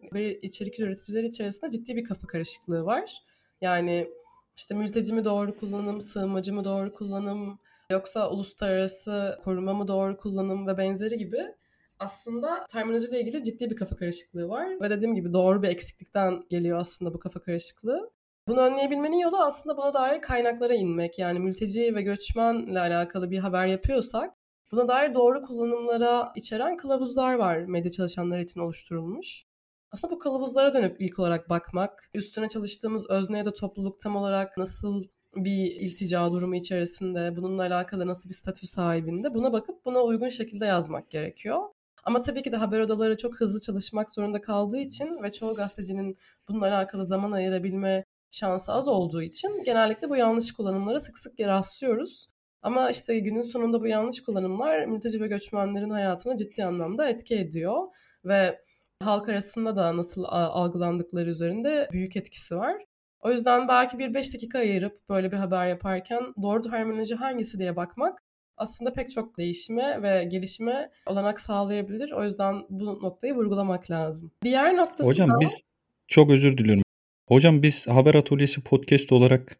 içerik 0.42 0.80
üreticileri 0.80 1.28
içerisinde 1.28 1.72
ciddi 1.72 1.96
bir 1.96 2.04
kafa 2.04 2.28
karışıklığı 2.28 2.86
var. 2.86 3.24
Yani 3.62 4.10
işte 4.58 4.76
mülteci 4.76 5.14
mi 5.14 5.26
doğru 5.26 5.58
kullanım, 5.58 6.02
sığınmacı 6.02 6.54
mı 6.54 6.66
doğru 6.66 6.92
kullanım, 6.92 7.60
yoksa 7.92 8.32
uluslararası 8.32 9.40
koruma 9.44 9.74
mı 9.74 9.88
doğru 9.88 10.18
kullanım 10.18 10.68
ve 10.68 10.78
benzeri 10.78 11.18
gibi 11.18 11.56
aslında 12.00 12.66
terminolojiyle 12.70 13.22
ilgili 13.22 13.44
ciddi 13.44 13.70
bir 13.70 13.76
kafa 13.76 13.96
karışıklığı 13.96 14.50
var. 14.50 14.82
Ve 14.82 14.90
dediğim 14.90 15.16
gibi 15.16 15.34
doğru 15.34 15.64
bir 15.64 15.68
eksiklikten 15.68 16.44
geliyor 16.50 16.80
aslında 16.80 17.14
bu 17.14 17.20
kafa 17.20 17.40
karışıklığı. 17.40 18.12
Bunu 18.48 18.60
önleyebilmenin 18.60 19.18
yolu 19.18 19.38
aslında 19.38 19.78
buna 19.78 19.94
dair 19.94 20.22
kaynaklara 20.22 20.74
inmek. 20.74 21.20
Yani 21.20 21.40
mülteci 21.40 21.96
ve 21.96 22.02
göçmenle 22.02 22.80
alakalı 22.80 23.32
bir 23.32 23.38
haber 23.38 23.68
yapıyorsak 23.68 24.39
buna 24.72 24.88
dair 24.88 25.14
doğru 25.14 25.42
kullanımlara 25.42 26.32
içeren 26.36 26.78
kılavuzlar 26.78 27.34
var 27.34 27.58
medya 27.68 27.92
çalışanları 27.92 28.42
için 28.42 28.60
oluşturulmuş. 28.60 29.46
Aslında 29.92 30.14
bu 30.14 30.20
kılavuzlara 30.20 30.74
dönüp 30.74 31.02
ilk 31.02 31.20
olarak 31.20 31.50
bakmak, 31.50 32.10
üstüne 32.14 32.48
çalıştığımız 32.48 33.10
özne 33.10 33.38
ya 33.38 33.46
da 33.46 33.54
topluluk 33.54 34.00
tam 34.00 34.16
olarak 34.16 34.58
nasıl 34.58 35.04
bir 35.36 35.72
iltica 35.72 36.32
durumu 36.32 36.56
içerisinde, 36.56 37.36
bununla 37.36 37.62
alakalı 37.62 38.08
nasıl 38.08 38.30
bir 38.30 38.34
statü 38.34 38.68
sahibinde 38.68 39.36
buna 39.36 39.54
bakıp 39.54 39.86
buna 39.86 40.04
uygun 40.04 40.30
şekilde 40.30 40.66
yazmak 40.66 41.10
gerekiyor. 41.10 41.62
Ama 42.04 42.22
tabii 42.22 42.44
ki 42.44 42.52
de 42.52 42.56
haber 42.56 42.80
odaları 42.80 43.18
çok 43.18 43.40
hızlı 43.40 43.62
çalışmak 43.62 44.12
zorunda 44.12 44.42
kaldığı 44.42 44.78
için 44.78 45.24
ve 45.24 45.32
çoğu 45.32 45.56
gazetecinin 45.56 46.18
bununla 46.50 46.66
alakalı 46.66 47.06
zaman 47.06 47.32
ayırabilme 47.32 48.06
şansı 48.32 48.74
az 48.74 48.88
olduğu 48.88 49.22
için 49.22 49.64
genellikle 49.66 50.10
bu 50.10 50.16
yanlış 50.16 50.52
kullanımlara 50.52 51.00
sık 51.00 51.18
sık 51.18 51.40
rastlıyoruz. 51.40 52.26
Ama 52.62 52.90
işte 52.90 53.20
günün 53.20 53.42
sonunda 53.42 53.82
bu 53.82 53.88
yanlış 53.88 54.24
kullanımlar 54.24 54.86
mülteci 54.86 55.22
ve 55.22 55.28
göçmenlerin 55.28 55.90
hayatına 55.90 56.38
ciddi 56.38 56.66
anlamda 56.66 57.10
etki 57.10 57.36
ediyor 57.36 57.84
ve 58.26 58.60
halk 59.00 59.30
arasında 59.30 59.76
da 59.76 59.98
nasıl 59.98 60.24
algılandıkları 60.28 61.30
üzerinde 61.30 61.90
büyük 61.92 62.16
etkisi 62.16 62.56
var. 62.56 62.76
O 63.22 63.32
yüzden 63.32 63.68
belki 63.68 64.00
bir 64.00 64.14
beş 64.14 64.34
dakika 64.34 64.60
ayırıp 64.60 65.10
böyle 65.10 65.32
bir 65.32 65.38
haber 65.38 65.68
yaparken 65.68 66.24
doğru 66.42 66.62
terminoloji 66.62 67.16
hangisi 67.16 67.60
diye 67.60 67.76
bakmak 67.76 68.20
aslında 68.58 68.94
pek 68.94 69.12
çok 69.12 69.38
değişime 69.38 70.02
ve 70.02 70.24
gelişime 70.24 70.90
olanak 71.06 71.40
sağlayabilir. 71.40 72.12
O 72.12 72.24
yüzden 72.24 72.56
bu 72.70 72.86
noktayı 72.86 73.34
vurgulamak 73.34 73.92
lazım. 73.92 74.32
Diğer 74.44 74.78
noktası 74.78 75.10
Hocam 75.10 75.30
da... 75.30 75.40
biz 75.42 75.62
çok 76.08 76.32
özür 76.32 76.58
diliyorum. 76.58 76.84
Hocam 77.28 77.64
biz 77.64 77.88
Haber 77.88 78.16
Atölyesi 78.16 78.62
podcast 78.62 79.12
olarak 79.12 79.60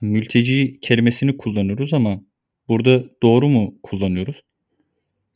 mülteci 0.00 0.80
kelimesini 0.80 1.36
kullanıyoruz 1.36 1.94
ama 1.94 2.20
burada 2.70 3.04
doğru 3.22 3.48
mu 3.48 3.74
kullanıyoruz? 3.82 4.42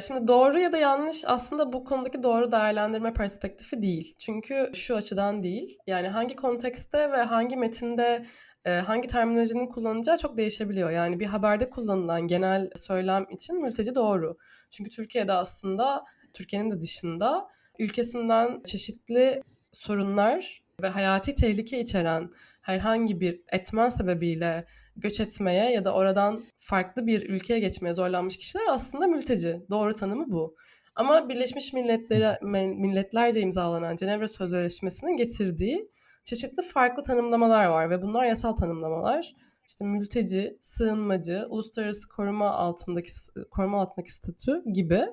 Şimdi 0.07 0.29
doğru 0.29 0.59
ya 0.59 0.73
da 0.73 0.79
yanlış 0.79 1.25
aslında 1.26 1.73
bu 1.73 1.85
konudaki 1.85 2.23
doğru 2.23 2.53
değerlendirme 2.53 3.12
perspektifi 3.12 3.83
değil. 3.83 4.14
Çünkü 4.19 4.71
şu 4.75 4.97
açıdan 4.97 5.43
değil. 5.43 5.79
Yani 5.87 6.09
hangi 6.09 6.37
kontekste 6.37 7.12
ve 7.12 7.17
hangi 7.17 7.57
metinde 7.57 8.25
e, 8.64 8.71
hangi 8.71 9.09
terminolojinin 9.09 9.67
kullanılacağı 9.67 10.17
çok 10.17 10.37
değişebiliyor. 10.37 10.91
Yani 10.91 11.21
bir 11.21 11.26
haberde 11.26 11.71
kullanılan 11.71 12.26
genel 12.26 12.71
söylem 12.75 13.26
için 13.31 13.62
mülteci 13.62 13.95
doğru. 13.95 14.37
Çünkü 14.71 14.91
Türkiye'de 14.91 15.33
aslında 15.33 16.05
Türkiye'nin 16.33 16.71
de 16.71 16.81
dışında 16.81 17.49
ülkesinden 17.79 18.62
çeşitli 18.64 19.43
sorunlar 19.73 20.62
ve 20.83 20.88
hayati 20.88 21.35
tehlike 21.35 21.81
içeren 21.81 22.31
herhangi 22.64 23.21
bir 23.21 23.40
etmen 23.52 23.88
sebebiyle 23.88 24.66
göç 24.97 25.21
etmeye 25.21 25.73
ya 25.73 25.85
da 25.85 25.94
oradan 25.94 26.40
farklı 26.56 27.06
bir 27.06 27.28
ülkeye 27.28 27.61
geçmeye 27.61 27.94
zorlanmış 27.94 28.37
kişiler 28.37 28.64
aslında 28.71 29.06
mülteci. 29.06 29.62
Doğru 29.71 29.94
tanımı 29.94 30.33
bu. 30.33 30.56
Ama 30.97 31.28
Birleşmiş 31.28 31.73
Milletler'e 31.73 32.38
milletlerce 32.75 33.40
imzalanan 33.40 33.97
Cenevre 33.97 34.26
Sözleşmesi'nin 34.26 35.16
getirdiği 35.16 35.88
çeşitli 36.25 36.62
farklı 36.62 37.02
tanımlamalar 37.02 37.66
var 37.66 37.90
ve 37.90 38.02
bunlar 38.02 38.25
yasal 38.25 38.52
tanımlamalar. 38.52 39.35
İşte 39.68 39.85
mülteci, 39.85 40.59
sığınmacı, 40.61 41.47
uluslararası 41.49 42.09
koruma 42.09 42.50
altındaki 42.50 43.11
koruma 43.50 43.80
altındaki 43.80 44.12
statü 44.12 44.62
gibi 44.73 45.06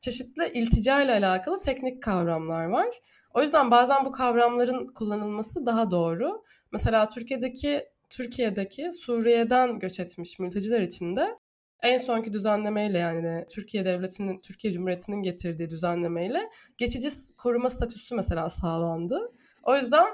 çeşitli 0.00 0.50
iltica 0.54 1.02
ile 1.02 1.12
alakalı 1.12 1.60
teknik 1.60 2.02
kavramlar 2.02 2.64
var. 2.64 2.88
O 3.34 3.42
yüzden 3.42 3.70
bazen 3.70 4.04
bu 4.04 4.12
kavramların 4.12 4.86
kullanılması 4.86 5.66
daha 5.66 5.90
doğru. 5.90 6.42
Mesela 6.72 7.08
Türkiye'deki 7.08 7.84
Türkiye'deki 8.10 8.92
Suriye'den 8.92 9.78
göç 9.78 10.00
etmiş 10.00 10.38
mülteciler 10.38 10.80
için 10.80 11.16
de 11.16 11.38
en 11.82 11.96
sonki 11.96 12.32
düzenlemeyle 12.32 12.98
yani 12.98 13.46
Türkiye 13.50 13.84
Devleti'nin, 13.84 14.40
Türkiye 14.40 14.72
Cumhuriyeti'nin 14.72 15.22
getirdiği 15.22 15.70
düzenlemeyle 15.70 16.50
geçici 16.78 17.08
koruma 17.38 17.70
statüsü 17.70 18.14
mesela 18.14 18.48
sağlandı. 18.48 19.32
O 19.62 19.76
yüzden 19.76 20.06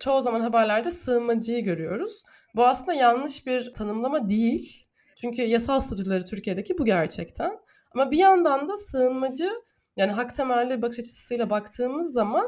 çoğu 0.00 0.22
zaman 0.22 0.40
haberlerde 0.40 0.90
sığınmacıyı 0.90 1.64
görüyoruz. 1.64 2.22
Bu 2.54 2.66
aslında 2.66 2.92
yanlış 2.92 3.46
bir 3.46 3.74
tanımlama 3.74 4.28
değil. 4.30 4.86
Çünkü 5.16 5.42
yasal 5.42 5.80
statüleri 5.80 6.24
Türkiye'deki 6.24 6.78
bu 6.78 6.84
gerçekten. 6.84 7.58
Ama 7.94 8.10
bir 8.10 8.18
yandan 8.18 8.68
da 8.68 8.76
sığınmacı 8.76 9.50
yani 9.96 10.12
hak 10.12 10.34
temelli 10.34 10.82
bakış 10.82 10.98
açısıyla 10.98 11.50
baktığımız 11.50 12.12
zaman 12.12 12.46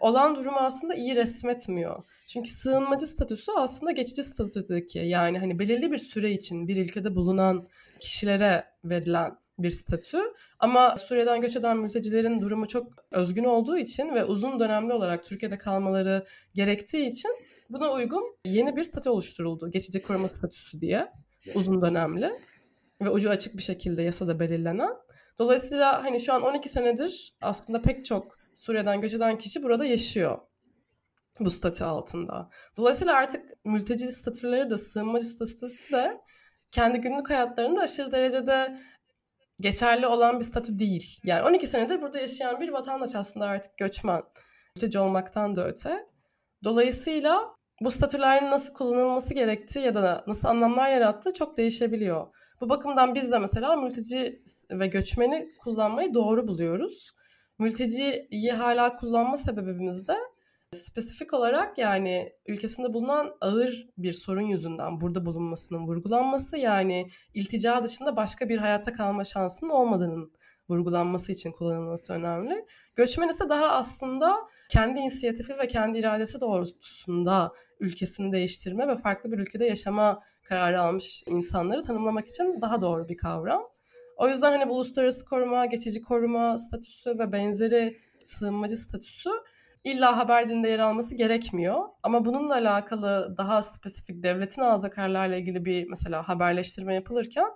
olan 0.00 0.36
durumu 0.36 0.58
aslında 0.58 0.94
iyi 0.94 1.16
resmetmiyor. 1.16 2.02
Çünkü 2.28 2.50
sığınmacı 2.50 3.06
statüsü 3.06 3.52
aslında 3.56 3.92
geçici 3.92 4.22
statüdeki 4.22 4.98
yani 4.98 5.38
hani 5.38 5.58
belirli 5.58 5.92
bir 5.92 5.98
süre 5.98 6.30
için 6.30 6.68
bir 6.68 6.76
ülkede 6.76 7.14
bulunan 7.14 7.66
kişilere 8.00 8.64
verilen 8.84 9.32
bir 9.58 9.70
statü. 9.70 10.18
Ama 10.58 10.96
Suriye'den 10.96 11.40
göç 11.40 11.56
eden 11.56 11.76
mültecilerin 11.76 12.40
durumu 12.40 12.68
çok 12.68 12.86
özgün 13.12 13.44
olduğu 13.44 13.78
için 13.78 14.14
ve 14.14 14.24
uzun 14.24 14.60
dönemli 14.60 14.92
olarak 14.92 15.24
Türkiye'de 15.24 15.58
kalmaları 15.58 16.26
gerektiği 16.54 17.06
için 17.06 17.30
buna 17.70 17.92
uygun 17.92 18.22
yeni 18.44 18.76
bir 18.76 18.84
statü 18.84 19.10
oluşturuldu. 19.10 19.70
Geçici 19.70 20.02
koruma 20.02 20.28
statüsü 20.28 20.80
diye. 20.80 21.12
Uzun 21.54 21.82
dönemli 21.82 22.30
ve 23.00 23.10
ucu 23.10 23.30
açık 23.30 23.56
bir 23.56 23.62
şekilde 23.62 24.02
yasada 24.02 24.40
belirlenen. 24.40 24.90
Dolayısıyla 25.38 26.04
hani 26.04 26.20
şu 26.20 26.32
an 26.32 26.42
12 26.42 26.68
senedir 26.68 27.34
aslında 27.40 27.82
pek 27.82 28.04
çok 28.04 28.39
Suriye'den 28.54 29.00
göç 29.00 29.14
eden 29.14 29.38
kişi 29.38 29.62
burada 29.62 29.84
yaşıyor 29.84 30.38
bu 31.40 31.50
statü 31.50 31.84
altında. 31.84 32.48
Dolayısıyla 32.76 33.14
artık 33.14 33.64
mülteci 33.64 34.12
statüleri 34.12 34.70
de 34.70 34.76
sığınmacı 34.78 35.24
statüsü 35.24 35.92
de 35.92 36.20
kendi 36.72 37.00
günlük 37.00 37.30
hayatlarında 37.30 37.80
aşırı 37.80 38.12
derecede 38.12 38.76
geçerli 39.60 40.06
olan 40.06 40.38
bir 40.38 40.44
statü 40.44 40.78
değil. 40.78 41.20
Yani 41.24 41.48
12 41.48 41.66
senedir 41.66 42.02
burada 42.02 42.18
yaşayan 42.18 42.60
bir 42.60 42.68
vatandaş 42.68 43.14
aslında 43.14 43.46
artık 43.46 43.78
göçmen. 43.78 44.22
Mülteci 44.76 44.98
olmaktan 44.98 45.56
da 45.56 45.66
öte. 45.66 46.06
Dolayısıyla 46.64 47.54
bu 47.80 47.90
statülerin 47.90 48.50
nasıl 48.50 48.74
kullanılması 48.74 49.34
gerektiği 49.34 49.80
ya 49.80 49.94
da 49.94 50.24
nasıl 50.26 50.48
anlamlar 50.48 50.88
yarattığı 50.88 51.34
çok 51.34 51.56
değişebiliyor. 51.56 52.26
Bu 52.60 52.68
bakımdan 52.68 53.14
biz 53.14 53.32
de 53.32 53.38
mesela 53.38 53.76
mülteci 53.76 54.42
ve 54.70 54.86
göçmeni 54.86 55.46
kullanmayı 55.64 56.14
doğru 56.14 56.48
buluyoruz. 56.48 57.12
Mülteciyi 57.60 58.52
hala 58.52 58.96
kullanma 58.96 59.36
sebebimiz 59.36 60.08
de 60.08 60.16
spesifik 60.72 61.34
olarak 61.34 61.78
yani 61.78 62.32
ülkesinde 62.46 62.94
bulunan 62.94 63.36
ağır 63.40 63.88
bir 63.98 64.12
sorun 64.12 64.40
yüzünden 64.40 65.00
burada 65.00 65.26
bulunmasının 65.26 65.86
vurgulanması 65.86 66.56
yani 66.56 67.08
iltica 67.34 67.82
dışında 67.82 68.16
başka 68.16 68.48
bir 68.48 68.58
hayatta 68.58 68.92
kalma 68.92 69.24
şansının 69.24 69.70
olmadığının 69.70 70.32
vurgulanması 70.68 71.32
için 71.32 71.52
kullanılması 71.52 72.12
önemli. 72.12 72.66
Göçmen 72.96 73.28
ise 73.28 73.48
daha 73.48 73.68
aslında 73.68 74.36
kendi 74.70 75.00
inisiyatifi 75.00 75.58
ve 75.58 75.68
kendi 75.68 75.98
iradesi 75.98 76.40
doğrultusunda 76.40 77.52
ülkesini 77.80 78.32
değiştirme 78.32 78.88
ve 78.88 78.96
farklı 78.96 79.32
bir 79.32 79.38
ülkede 79.38 79.64
yaşama 79.64 80.22
kararı 80.42 80.80
almış 80.80 81.22
insanları 81.26 81.82
tanımlamak 81.82 82.28
için 82.28 82.60
daha 82.60 82.80
doğru 82.80 83.08
bir 83.08 83.16
kavram. 83.16 83.62
O 84.20 84.28
yüzden 84.28 84.52
hani 84.52 84.68
bu 84.68 84.74
uluslararası 84.74 85.24
koruma, 85.24 85.66
geçici 85.66 86.00
koruma 86.00 86.58
statüsü 86.58 87.18
ve 87.18 87.32
benzeri 87.32 87.98
sığınmacı 88.24 88.76
statüsü 88.76 89.30
illa 89.84 90.16
haber 90.16 90.48
dilinde 90.48 90.68
yer 90.68 90.78
alması 90.78 91.14
gerekmiyor. 91.14 91.84
Ama 92.02 92.24
bununla 92.24 92.54
alakalı 92.54 93.34
daha 93.38 93.62
spesifik 93.62 94.22
devletin 94.22 94.62
aldığı 94.62 94.90
kararlarla 94.90 95.36
ilgili 95.36 95.64
bir 95.64 95.88
mesela 95.88 96.28
haberleştirme 96.28 96.94
yapılırken 96.94 97.46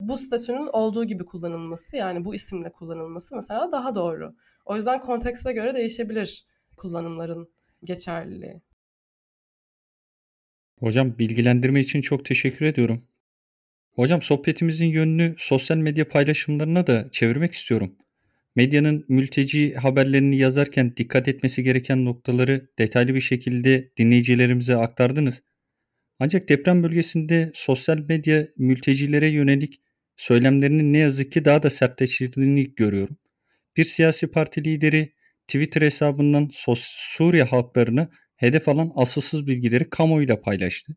bu 0.00 0.16
statünün 0.16 0.68
olduğu 0.72 1.04
gibi 1.04 1.24
kullanılması 1.24 1.96
yani 1.96 2.24
bu 2.24 2.34
isimle 2.34 2.72
kullanılması 2.72 3.34
mesela 3.34 3.72
daha 3.72 3.94
doğru. 3.94 4.34
O 4.64 4.76
yüzden 4.76 5.00
kontekste 5.00 5.52
göre 5.52 5.74
değişebilir 5.74 6.46
kullanımların 6.76 7.48
geçerliliği. 7.82 8.62
Hocam 10.80 11.18
bilgilendirme 11.18 11.80
için 11.80 12.00
çok 12.00 12.24
teşekkür 12.24 12.66
ediyorum. 12.66 13.02
Hocam 13.96 14.22
sohbetimizin 14.22 14.86
yönünü 14.86 15.34
sosyal 15.38 15.76
medya 15.76 16.08
paylaşımlarına 16.08 16.86
da 16.86 17.08
çevirmek 17.12 17.52
istiyorum. 17.52 17.96
Medyanın 18.56 19.04
mülteci 19.08 19.74
haberlerini 19.74 20.36
yazarken 20.36 20.96
dikkat 20.96 21.28
etmesi 21.28 21.62
gereken 21.62 22.04
noktaları 22.04 22.68
detaylı 22.78 23.14
bir 23.14 23.20
şekilde 23.20 23.92
dinleyicilerimize 23.96 24.76
aktardınız. 24.76 25.42
Ancak 26.18 26.48
deprem 26.48 26.82
bölgesinde 26.82 27.50
sosyal 27.54 27.98
medya 27.98 28.46
mültecilere 28.56 29.28
yönelik 29.28 29.80
söylemlerinin 30.16 30.92
ne 30.92 30.98
yazık 30.98 31.32
ki 31.32 31.44
daha 31.44 31.62
da 31.62 31.70
sertleştiğini 31.70 32.74
görüyorum. 32.74 33.16
Bir 33.76 33.84
siyasi 33.84 34.26
parti 34.26 34.64
lideri 34.64 35.12
Twitter 35.48 35.82
hesabından 35.82 36.50
Suriye 36.76 37.42
halklarını 37.42 38.08
hedef 38.36 38.68
alan 38.68 38.92
asılsız 38.94 39.46
bilgileri 39.46 39.90
kamuoyuyla 39.90 40.40
paylaştı. 40.40 40.96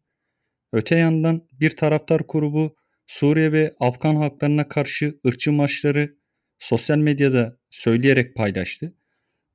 Öte 0.73 0.97
yandan 0.97 1.47
bir 1.51 1.75
taraftar 1.75 2.21
grubu 2.27 2.75
Suriye 3.07 3.51
ve 3.51 3.73
Afgan 3.79 4.15
halklarına 4.15 4.67
karşı 4.67 5.19
ırkçı 5.27 5.51
marşları 5.51 6.17
sosyal 6.59 6.97
medyada 6.97 7.59
söyleyerek 7.69 8.35
paylaştı. 8.35 8.93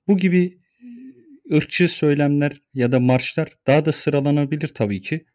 Bu 0.09 0.17
gibi 0.17 0.59
e, 1.51 1.57
ırkçı 1.57 1.89
söylemler 1.89 2.63
ya 2.75 2.93
da 2.93 3.01
marşlar 3.01 3.49
daha 3.67 3.85
da 3.85 3.93
sıralanabilir 3.93 4.69
tabii 4.69 5.01
ki. 5.01 5.27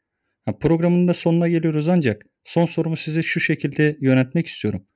Programın 0.59 1.07
da 1.07 1.13
sonuna 1.13 1.47
geliyoruz 1.47 1.89
ancak 1.89 2.25
son 2.43 2.65
sorumu 2.65 2.97
size 2.97 3.23
şu 3.23 3.39
şekilde 3.39 3.97
yönetmek 4.01 4.47
istiyorum. 4.47 4.87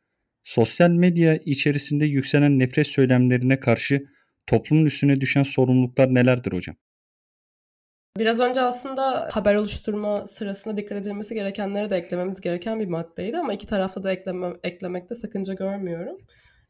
Sosyal 0.43 0.89
medya 0.89 1.37
içerisinde 1.45 2.05
yükselen 2.05 2.59
nefret 2.59 2.87
söylemlerine 2.87 3.59
karşı 3.59 4.05
toplumun 4.47 4.85
üstüne 4.85 5.21
düşen 5.21 5.43
sorumluluklar 5.43 6.13
nelerdir 6.13 6.51
hocam? 6.51 6.75
Biraz 8.17 8.39
önce 8.39 8.61
aslında 8.61 9.29
haber 9.31 9.55
oluşturma 9.55 10.27
sırasında 10.27 10.77
dikkat 10.77 10.97
edilmesi 10.97 11.35
gerekenleri 11.35 11.89
de 11.89 11.97
eklememiz 11.97 12.41
gereken 12.41 12.79
bir 12.79 12.87
maddeydi 12.87 13.37
ama 13.37 13.53
iki 13.53 13.67
tarafta 13.67 14.03
da 14.03 14.11
ekleme, 14.11 14.53
eklemekte 14.63 15.15
sakınca 15.15 15.53
görmüyorum. 15.53 16.17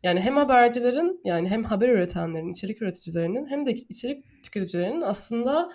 Yani 0.03 0.19
hem 0.19 0.37
habercilerin 0.37 1.21
yani 1.25 1.49
hem 1.49 1.63
haber 1.63 1.89
üretenlerin, 1.89 2.49
içerik 2.49 2.81
üreticilerinin 2.81 3.45
hem 3.45 3.65
de 3.65 3.71
içerik 3.71 4.43
tüketicilerinin 4.43 5.01
aslında 5.01 5.71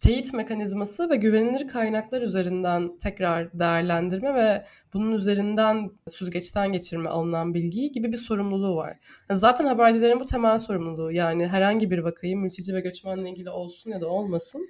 teyit 0.00 0.34
mekanizması 0.34 1.10
ve 1.10 1.16
güvenilir 1.16 1.68
kaynaklar 1.68 2.22
üzerinden 2.22 2.98
tekrar 2.98 3.52
değerlendirme 3.52 4.34
ve 4.34 4.64
bunun 4.94 5.12
üzerinden 5.12 5.90
süzgeçten 6.06 6.72
geçirme 6.72 7.10
alınan 7.10 7.54
bilgiyi 7.54 7.92
gibi 7.92 8.12
bir 8.12 8.16
sorumluluğu 8.16 8.76
var. 8.76 8.96
Zaten 9.30 9.66
habercilerin 9.66 10.20
bu 10.20 10.24
temel 10.24 10.58
sorumluluğu 10.58 11.12
yani 11.12 11.46
herhangi 11.46 11.90
bir 11.90 11.98
vakayı 11.98 12.36
mülteci 12.36 12.74
ve 12.74 12.80
göçmenle 12.80 13.30
ilgili 13.30 13.50
olsun 13.50 13.90
ya 13.90 14.00
da 14.00 14.08
olmasın 14.08 14.68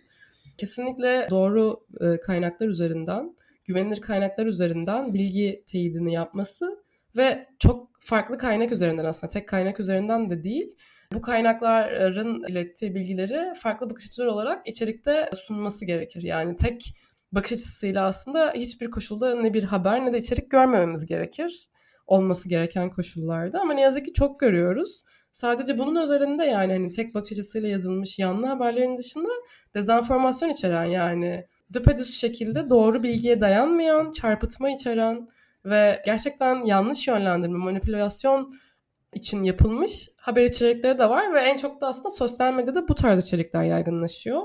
kesinlikle 0.58 1.26
doğru 1.30 1.86
e, 2.00 2.20
kaynaklar 2.20 2.68
üzerinden, 2.68 3.36
güvenilir 3.64 4.00
kaynaklar 4.00 4.46
üzerinden 4.46 5.14
bilgi 5.14 5.64
teyidini 5.66 6.12
yapması 6.12 6.84
ve 7.16 7.46
çok 7.58 7.88
farklı 8.00 8.38
kaynak 8.38 8.72
üzerinden 8.72 9.04
aslında 9.04 9.28
tek 9.28 9.48
kaynak 9.48 9.80
üzerinden 9.80 10.30
de 10.30 10.44
değil 10.44 10.76
bu 11.12 11.20
kaynakların 11.20 12.42
ilettiği 12.50 12.94
bilgileri 12.94 13.54
farklı 13.54 13.90
bakış 13.90 14.06
açıları 14.06 14.32
olarak 14.32 14.68
içerikte 14.68 15.30
sunması 15.34 15.84
gerekir. 15.84 16.22
Yani 16.22 16.56
tek 16.56 16.94
bakış 17.32 17.52
açısıyla 17.52 18.06
aslında 18.06 18.52
hiçbir 18.54 18.90
koşulda 18.90 19.34
ne 19.34 19.54
bir 19.54 19.64
haber 19.64 20.06
ne 20.06 20.12
de 20.12 20.18
içerik 20.18 20.50
görmememiz 20.50 21.06
gerekir. 21.06 21.68
Olması 22.06 22.48
gereken 22.48 22.90
koşullarda 22.90 23.60
ama 23.60 23.74
ne 23.74 23.80
yazık 23.80 24.04
ki 24.04 24.12
çok 24.12 24.40
görüyoruz. 24.40 25.04
Sadece 25.38 25.78
bunun 25.78 26.02
özelinde 26.02 26.44
yani 26.44 26.72
hani 26.72 26.88
tek 26.88 27.14
bakış 27.14 27.32
açısıyla 27.32 27.68
yazılmış 27.68 28.18
yanlı 28.18 28.46
haberlerin 28.46 28.96
dışında 28.96 29.28
dezenformasyon 29.74 30.48
içeren 30.48 30.84
yani 30.84 31.46
düpedüz 31.72 32.14
şekilde 32.20 32.70
doğru 32.70 33.02
bilgiye 33.02 33.40
dayanmayan, 33.40 34.10
çarpıtma 34.10 34.70
içeren 34.70 35.28
ve 35.64 36.02
gerçekten 36.06 36.66
yanlış 36.66 37.08
yönlendirme, 37.08 37.58
manipülasyon 37.58 38.54
için 39.14 39.44
yapılmış 39.44 40.08
haber 40.20 40.42
içerikleri 40.42 40.98
de 40.98 41.08
var 41.08 41.34
ve 41.34 41.40
en 41.40 41.56
çok 41.56 41.80
da 41.80 41.86
aslında 41.86 42.10
sosyal 42.10 42.54
medyada 42.54 42.88
bu 42.88 42.94
tarz 42.94 43.24
içerikler 43.24 43.64
yaygınlaşıyor. 43.64 44.42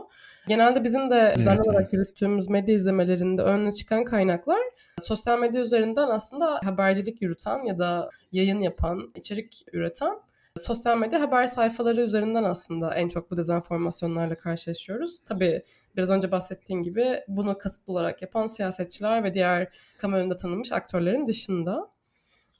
Genelde 0.47 0.83
bizim 0.83 1.11
de 1.11 1.33
düzenli 1.37 1.57
evet, 1.57 1.67
olarak 1.67 1.93
yürüttüğümüz 1.93 2.49
medya 2.49 2.75
izlemelerinde 2.75 3.41
önüne 3.41 3.71
çıkan 3.71 4.05
kaynaklar 4.05 4.61
sosyal 4.97 5.39
medya 5.39 5.61
üzerinden 5.61 6.07
aslında 6.07 6.59
habercilik 6.63 7.21
yürüten 7.21 7.63
ya 7.63 7.79
da 7.79 8.09
yayın 8.31 8.59
yapan, 8.59 9.11
içerik 9.15 9.65
üreten 9.73 10.13
sosyal 10.57 10.97
medya 10.97 11.21
haber 11.21 11.45
sayfaları 11.45 12.01
üzerinden 12.01 12.43
aslında 12.43 12.93
en 12.93 13.07
çok 13.07 13.31
bu 13.31 13.37
dezenformasyonlarla 13.37 14.35
karşılaşıyoruz. 14.35 15.19
Tabii 15.25 15.63
biraz 15.95 16.11
önce 16.11 16.31
bahsettiğim 16.31 16.83
gibi 16.83 17.19
bunu 17.27 17.57
kasıtlı 17.57 17.93
olarak 17.93 18.21
yapan 18.21 18.47
siyasetçiler 18.47 19.23
ve 19.23 19.33
diğer 19.33 19.67
kamu 20.01 20.15
önünde 20.15 20.35
tanınmış 20.35 20.71
aktörlerin 20.71 21.27
dışında. 21.27 21.89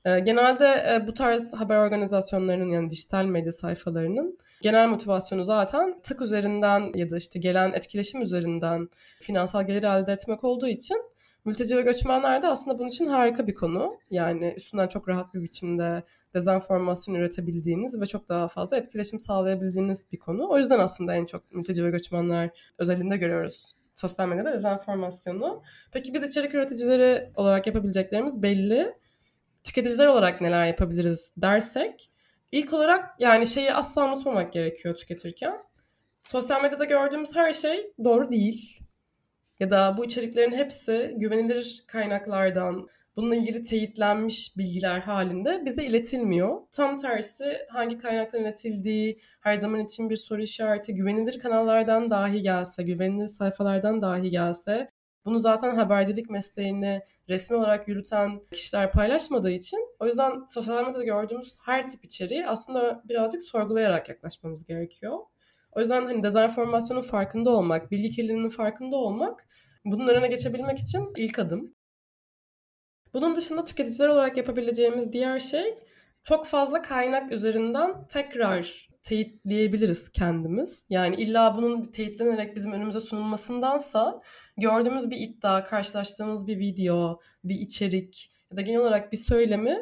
Ee, 0.05 0.19
genelde 0.19 0.65
e, 0.65 1.07
bu 1.07 1.13
tarz 1.13 1.53
haber 1.53 1.77
organizasyonlarının 1.77 2.69
yani 2.69 2.89
dijital 2.89 3.25
medya 3.25 3.51
sayfalarının 3.51 4.38
genel 4.62 4.88
motivasyonu 4.88 5.43
zaten 5.43 6.00
tık 6.03 6.21
üzerinden 6.21 6.91
ya 6.95 7.09
da 7.09 7.17
işte 7.17 7.39
gelen 7.39 7.71
etkileşim 7.71 8.21
üzerinden 8.21 8.89
finansal 9.19 9.67
gelir 9.67 9.83
elde 9.83 10.12
etmek 10.12 10.43
olduğu 10.43 10.67
için 10.67 10.97
mülteci 11.45 11.77
ve 11.77 11.81
göçmenler 11.81 12.41
de 12.41 12.47
aslında 12.47 12.79
bunun 12.79 12.89
için 12.89 13.05
harika 13.05 13.47
bir 13.47 13.53
konu. 13.53 13.97
Yani 14.09 14.53
üstünden 14.57 14.88
çok 14.88 15.09
rahat 15.09 15.33
bir 15.33 15.41
biçimde 15.41 16.03
dezenformasyon 16.33 17.15
üretebildiğiniz 17.15 18.01
ve 18.01 18.05
çok 18.05 18.29
daha 18.29 18.47
fazla 18.47 18.77
etkileşim 18.77 19.19
sağlayabildiğiniz 19.19 20.12
bir 20.12 20.19
konu. 20.19 20.50
O 20.50 20.57
yüzden 20.57 20.79
aslında 20.79 21.15
en 21.15 21.25
çok 21.25 21.51
mülteci 21.51 21.85
ve 21.85 21.89
göçmenler 21.89 22.50
özelinde 22.77 23.17
görüyoruz 23.17 23.75
sosyal 23.93 24.27
medyada 24.27 24.53
dezenformasyonu. 24.53 25.63
Peki 25.91 26.13
biz 26.13 26.23
içerik 26.23 26.56
üreticileri 26.56 27.32
olarak 27.36 27.67
yapabileceklerimiz 27.67 28.43
belli 28.43 28.93
tüketiciler 29.63 30.08
olarak 30.08 30.41
neler 30.41 30.67
yapabiliriz 30.67 31.34
dersek 31.38 32.10
ilk 32.51 32.73
olarak 32.73 33.10
yani 33.19 33.47
şeyi 33.47 33.73
asla 33.73 34.06
unutmamak 34.06 34.53
gerekiyor 34.53 34.95
tüketirken. 34.95 35.58
Sosyal 36.23 36.62
medyada 36.62 36.86
gördüğümüz 36.86 37.36
her 37.36 37.53
şey 37.53 37.93
doğru 38.03 38.32
değil. 38.32 38.79
Ya 39.59 39.69
da 39.69 39.95
bu 39.97 40.05
içeriklerin 40.05 40.51
hepsi 40.51 41.13
güvenilir 41.17 41.83
kaynaklardan, 41.87 42.87
bununla 43.15 43.35
ilgili 43.35 43.61
teyitlenmiş 43.61 44.57
bilgiler 44.57 44.99
halinde 44.99 45.61
bize 45.65 45.83
iletilmiyor. 45.83 46.61
Tam 46.71 46.97
tersi 46.97 47.57
hangi 47.69 47.97
kaynaktan 47.97 48.41
iletildiği 48.41 49.19
her 49.41 49.55
zaman 49.55 49.79
için 49.79 50.09
bir 50.09 50.15
soru 50.15 50.41
işareti, 50.41 50.95
güvenilir 50.95 51.39
kanallardan 51.39 52.11
dahi 52.11 52.41
gelse, 52.41 52.83
güvenilir 52.83 53.27
sayfalardan 53.27 54.01
dahi 54.01 54.29
gelse 54.29 54.89
bunu 55.25 55.39
zaten 55.39 55.75
habercilik 55.75 56.29
mesleğini 56.29 57.01
resmi 57.29 57.57
olarak 57.57 57.87
yürüten 57.87 58.41
kişiler 58.51 58.91
paylaşmadığı 58.91 59.51
için 59.51 59.79
o 59.99 60.05
yüzden 60.05 60.43
sosyal 60.47 60.85
medyada 60.85 61.03
gördüğümüz 61.03 61.57
her 61.65 61.87
tip 61.89 62.05
içeriği 62.05 62.47
aslında 62.47 63.01
birazcık 63.09 63.41
sorgulayarak 63.41 64.09
yaklaşmamız 64.09 64.67
gerekiyor. 64.67 65.19
O 65.75 65.79
yüzden 65.79 66.05
hani 66.05 66.23
dezenformasyonun 66.23 67.01
farkında 67.01 67.49
olmak, 67.49 67.91
bilgi 67.91 68.09
kirliliğinin 68.09 68.49
farkında 68.49 68.95
olmak 68.95 69.47
bunun 69.86 70.07
önüne 70.07 70.27
geçebilmek 70.27 70.79
için 70.79 71.13
ilk 71.17 71.39
adım. 71.39 71.75
Bunun 73.13 73.36
dışında 73.36 73.63
tüketiciler 73.63 74.07
olarak 74.07 74.38
yapabileceğimiz 74.38 75.13
diğer 75.13 75.39
şey 75.39 75.77
çok 76.23 76.45
fazla 76.45 76.81
kaynak 76.81 77.31
üzerinden 77.31 78.07
tekrar 78.07 78.89
teyitleyebiliriz 79.03 80.09
kendimiz. 80.09 80.86
Yani 80.89 81.15
illa 81.15 81.57
bunun 81.57 81.83
teyitlenerek 81.83 82.55
bizim 82.55 82.71
önümüze 82.71 82.99
sunulmasındansa 82.99 84.21
gördüğümüz 84.57 85.12
bir 85.12 85.17
iddia, 85.17 85.63
karşılaştığımız 85.63 86.47
bir 86.47 86.59
video, 86.59 87.19
bir 87.43 87.55
içerik 87.55 88.31
ya 88.51 88.57
da 88.57 88.62
genel 88.62 88.79
olarak 88.79 89.12
bir 89.12 89.17
söylemi 89.17 89.77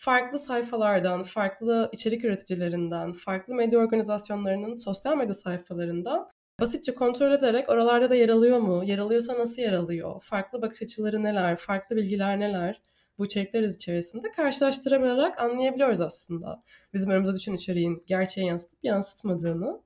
farklı 0.00 0.38
sayfalardan, 0.38 1.22
farklı 1.22 1.88
içerik 1.92 2.24
üreticilerinden, 2.24 3.12
farklı 3.12 3.54
medya 3.54 3.78
organizasyonlarının 3.78 4.72
sosyal 4.72 5.16
medya 5.16 5.34
sayfalarından 5.34 6.28
basitçe 6.60 6.94
kontrol 6.94 7.32
ederek 7.32 7.68
oralarda 7.68 8.10
da 8.10 8.14
yer 8.14 8.28
alıyor 8.28 8.58
mu? 8.58 8.84
Yer 8.84 8.98
alıyorsa 8.98 9.38
nasıl 9.38 9.62
yer 9.62 9.72
alıyor? 9.72 10.22
Farklı 10.22 10.62
bakış 10.62 10.82
açıları 10.82 11.22
neler? 11.22 11.56
Farklı 11.56 11.96
bilgiler 11.96 12.40
neler? 12.40 12.80
bu 13.18 13.26
içerikler 13.26 13.62
içerisinde 13.62 14.32
karşılaştırabilerek 14.32 15.40
anlayabiliyoruz 15.40 16.00
aslında. 16.00 16.62
Bizim 16.94 17.10
önümüze 17.10 17.34
düşen 17.34 17.54
içeriğin 17.54 18.02
gerçeğe 18.06 18.46
yansıtıp 18.46 18.78
yansıtmadığını. 18.82 19.82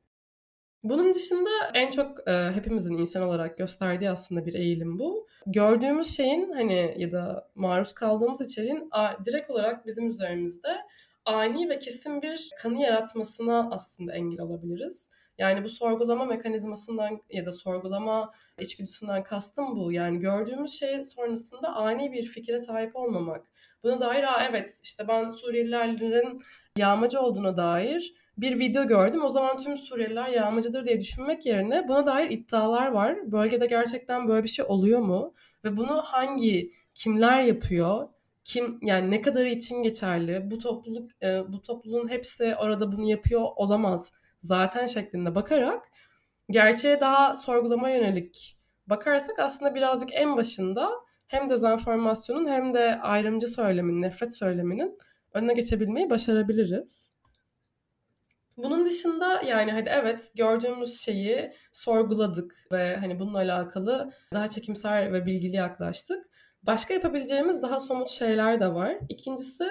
Bunun 0.83 1.15
dışında 1.15 1.51
en 1.75 1.91
çok 1.91 2.29
e, 2.29 2.33
hepimizin 2.55 2.99
insan 2.99 3.23
olarak 3.23 3.59
gösterdiği 3.59 4.11
aslında 4.11 4.47
bir 4.47 4.55
eğilim 4.55 4.99
bu. 4.99 5.27
Gördüğümüz 5.47 6.17
şeyin 6.17 6.53
hani 6.53 6.95
ya 6.99 7.13
da 7.13 7.51
maruz 7.55 7.93
kaldığımız 7.93 8.41
içeriğin 8.41 8.89
a, 8.91 9.25
direkt 9.25 9.51
olarak 9.51 9.87
bizim 9.87 10.07
üzerimizde 10.07 10.77
ani 11.25 11.69
ve 11.69 11.79
kesin 11.79 12.23
bir 12.23 12.51
kanı 12.59 12.81
yaratmasına 12.81 13.69
aslında 13.71 14.13
engel 14.13 14.41
olabiliriz. 14.41 15.11
Yani 15.39 15.65
bu 15.65 15.69
sorgulama 15.69 16.25
mekanizmasından 16.25 17.23
ya 17.31 17.45
da 17.45 17.53
sorgulama 17.53 18.31
içgüdüsünden 18.59 19.23
kastım 19.23 19.77
bu. 19.77 19.93
Yani 19.93 20.19
gördüğümüz 20.19 20.73
şey 20.73 21.05
sonrasında 21.05 21.69
ani 21.77 22.13
bir 22.13 22.23
fikre 22.23 22.59
sahip 22.59 22.97
olmamak. 22.97 23.47
Buna 23.85 24.01
dair 24.01 24.23
Aa, 24.23 24.47
evet 24.51 24.81
işte 24.83 25.09
ben 25.09 25.29
Suriyelilerin 25.29 26.41
yağmacı 26.77 27.21
olduğuna 27.21 27.57
dair 27.57 28.15
bir 28.39 28.59
video 28.59 28.87
gördüm. 28.87 29.25
O 29.25 29.29
zaman 29.29 29.59
tüm 29.59 29.77
Suriyeliler 29.77 30.29
yağmacıdır 30.29 30.87
diye 30.87 31.01
düşünmek 31.01 31.47
yerine 31.47 31.89
buna 31.89 32.07
dair 32.07 32.31
iddialar 32.31 32.87
var. 32.87 33.33
Bölgede 33.33 33.67
gerçekten 33.67 34.29
böyle 34.29 34.43
bir 34.43 34.49
şey 34.49 34.65
oluyor 34.69 35.01
mu? 35.01 35.35
Ve 35.65 35.77
bunu 35.77 36.03
hangi 36.05 36.73
kimler 36.95 37.41
yapıyor? 37.41 38.09
Kim 38.45 38.79
yani 38.83 39.11
ne 39.11 39.23
kadar 39.23 39.45
için 39.45 39.83
geçerli? 39.83 40.51
Bu 40.51 40.59
topluluk 40.59 41.11
e, 41.23 41.53
bu 41.53 41.63
topluluğun 41.63 42.09
hepsi 42.09 42.57
orada 42.57 42.93
bunu 42.93 43.11
yapıyor 43.11 43.43
olamaz 43.57 44.13
zaten 44.39 44.87
şeklinde 44.87 45.35
bakarak 45.35 45.85
gerçeğe 46.51 47.01
daha 47.01 47.35
sorgulama 47.35 47.91
yönelik 47.91 48.59
bakarsak 48.87 49.39
aslında 49.39 49.75
birazcık 49.75 50.11
en 50.15 50.37
başında 50.37 50.91
hem 51.27 51.51
dezenformasyonun 51.51 52.49
hem 52.49 52.75
de 52.75 53.01
ayrımcı 53.01 53.49
söylemin, 53.49 54.03
nefret 54.03 54.37
söyleminin 54.37 54.99
önüne 55.33 55.53
geçebilmeyi 55.55 56.11
başarabiliriz. 56.11 57.10
Bunun 58.63 58.87
dışında 58.87 59.43
yani 59.43 59.73
hadi 59.73 59.91
evet 59.93 60.33
gördüğümüz 60.37 61.01
şeyi 61.01 61.53
sorguladık 61.73 62.55
ve 62.73 62.97
hani 62.97 63.19
bununla 63.21 63.39
alakalı 63.39 64.11
daha 64.33 64.49
çekimser 64.49 65.13
ve 65.13 65.27
bilgili 65.27 65.57
yaklaştık. 65.57 66.27
Başka 66.63 66.95
yapabileceğimiz 66.95 67.63
daha 67.63 67.79
somut 67.79 68.09
şeyler 68.09 68.61
de 68.61 68.75
var. 68.75 68.99
İkincisi 69.09 69.69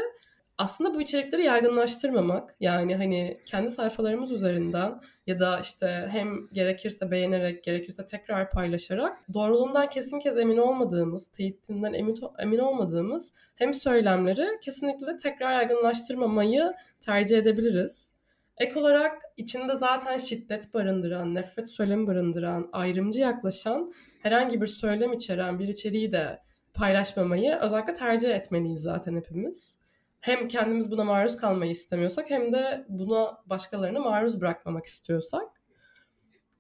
aslında 0.59 0.93
bu 0.93 1.01
içerikleri 1.01 1.43
yaygınlaştırmamak 1.43 2.55
yani 2.59 2.95
hani 2.95 3.37
kendi 3.45 3.69
sayfalarımız 3.69 4.31
üzerinden 4.31 4.99
ya 5.27 5.39
da 5.39 5.59
işte 5.59 6.07
hem 6.11 6.47
gerekirse 6.53 7.11
beğenerek 7.11 7.63
gerekirse 7.63 8.05
tekrar 8.05 8.51
paylaşarak 8.51 9.17
doğruluğundan 9.33 9.89
kesin 9.89 10.19
kez 10.19 10.37
emin 10.37 10.57
olmadığımız, 10.57 11.27
teyitinden 11.27 11.93
emin, 11.93 12.17
emin 12.39 12.59
olmadığımız 12.59 13.33
hem 13.55 13.73
söylemleri 13.73 14.47
kesinlikle 14.61 15.17
tekrar 15.17 15.53
yaygınlaştırmamayı 15.53 16.73
tercih 17.01 17.37
edebiliriz. 17.37 18.18
Ek 18.59 18.79
olarak 18.79 19.21
içinde 19.37 19.75
zaten 19.75 20.17
şiddet 20.17 20.73
barındıran, 20.73 21.35
nefret 21.35 21.69
söylemi 21.69 22.07
barındıran, 22.07 22.69
ayrımcı 22.71 23.19
yaklaşan 23.19 23.91
herhangi 24.23 24.61
bir 24.61 24.67
söylem 24.67 25.13
içeren 25.13 25.59
bir 25.59 25.67
içeriği 25.67 26.11
de 26.11 26.39
paylaşmamayı 26.73 27.55
özellikle 27.55 27.93
tercih 27.93 28.29
etmeliyiz 28.29 28.81
zaten 28.81 29.15
hepimiz. 29.15 29.77
Hem 30.21 30.47
kendimiz 30.47 30.91
buna 30.91 31.03
maruz 31.03 31.37
kalmayı 31.37 31.71
istemiyorsak 31.71 32.29
hem 32.29 32.53
de 32.53 32.85
buna 32.89 33.37
başkalarını 33.45 33.99
maruz 33.99 34.41
bırakmamak 34.41 34.85
istiyorsak. 34.85 35.47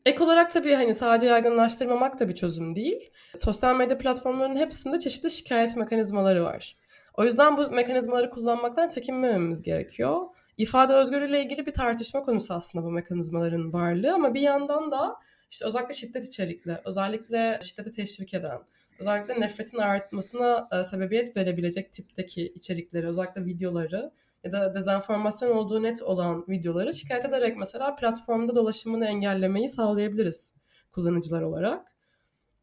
Ek 0.05 0.23
olarak 0.23 0.51
tabii 0.51 0.73
hani 0.73 0.93
sadece 0.93 1.27
yaygınlaştırmamak 1.27 2.19
da 2.19 2.27
bir 2.27 2.35
çözüm 2.35 2.75
değil. 2.75 3.11
Sosyal 3.35 3.75
medya 3.75 3.97
platformlarının 3.97 4.55
hepsinde 4.55 4.99
çeşitli 4.99 5.31
şikayet 5.31 5.75
mekanizmaları 5.75 6.43
var. 6.43 6.75
O 7.17 7.23
yüzden 7.23 7.57
bu 7.57 7.71
mekanizmaları 7.71 8.29
kullanmaktan 8.29 8.87
çekinmememiz 8.87 9.61
gerekiyor. 9.61 10.25
İfade 10.59 10.93
özgürlüğüyle 10.93 11.43
ilgili 11.43 11.65
bir 11.65 11.73
tartışma 11.73 12.21
konusu 12.21 12.53
aslında 12.53 12.85
bu 12.85 12.91
mekanizmaların 12.91 13.73
varlığı 13.73 14.13
ama 14.13 14.33
bir 14.33 14.41
yandan 14.41 14.91
da 14.91 15.15
işte 15.49 15.65
özellikle 15.65 15.93
şiddet 15.93 16.25
içerikli, 16.25 16.77
özellikle 16.85 17.59
şiddeti 17.61 17.91
teşvik 17.91 18.33
eden, 18.33 18.59
özellikle 18.99 19.41
nefretin 19.41 19.77
artmasına 19.77 20.67
e, 20.71 20.83
sebebiyet 20.83 21.37
verebilecek 21.37 21.93
tipteki 21.93 22.47
içerikleri, 22.55 23.07
özellikle 23.07 23.45
videoları 23.45 24.11
ya 24.43 24.51
da 24.51 24.75
dezenformasyon 24.75 25.57
olduğu 25.57 25.83
net 25.83 26.01
olan 26.01 26.45
videoları 26.47 26.93
şikayet 26.93 27.25
ederek 27.25 27.57
mesela 27.57 27.95
platformda 27.95 28.55
dolaşımını 28.55 29.05
engellemeyi 29.05 29.67
sağlayabiliriz 29.67 30.53
kullanıcılar 30.91 31.41
olarak. 31.41 31.98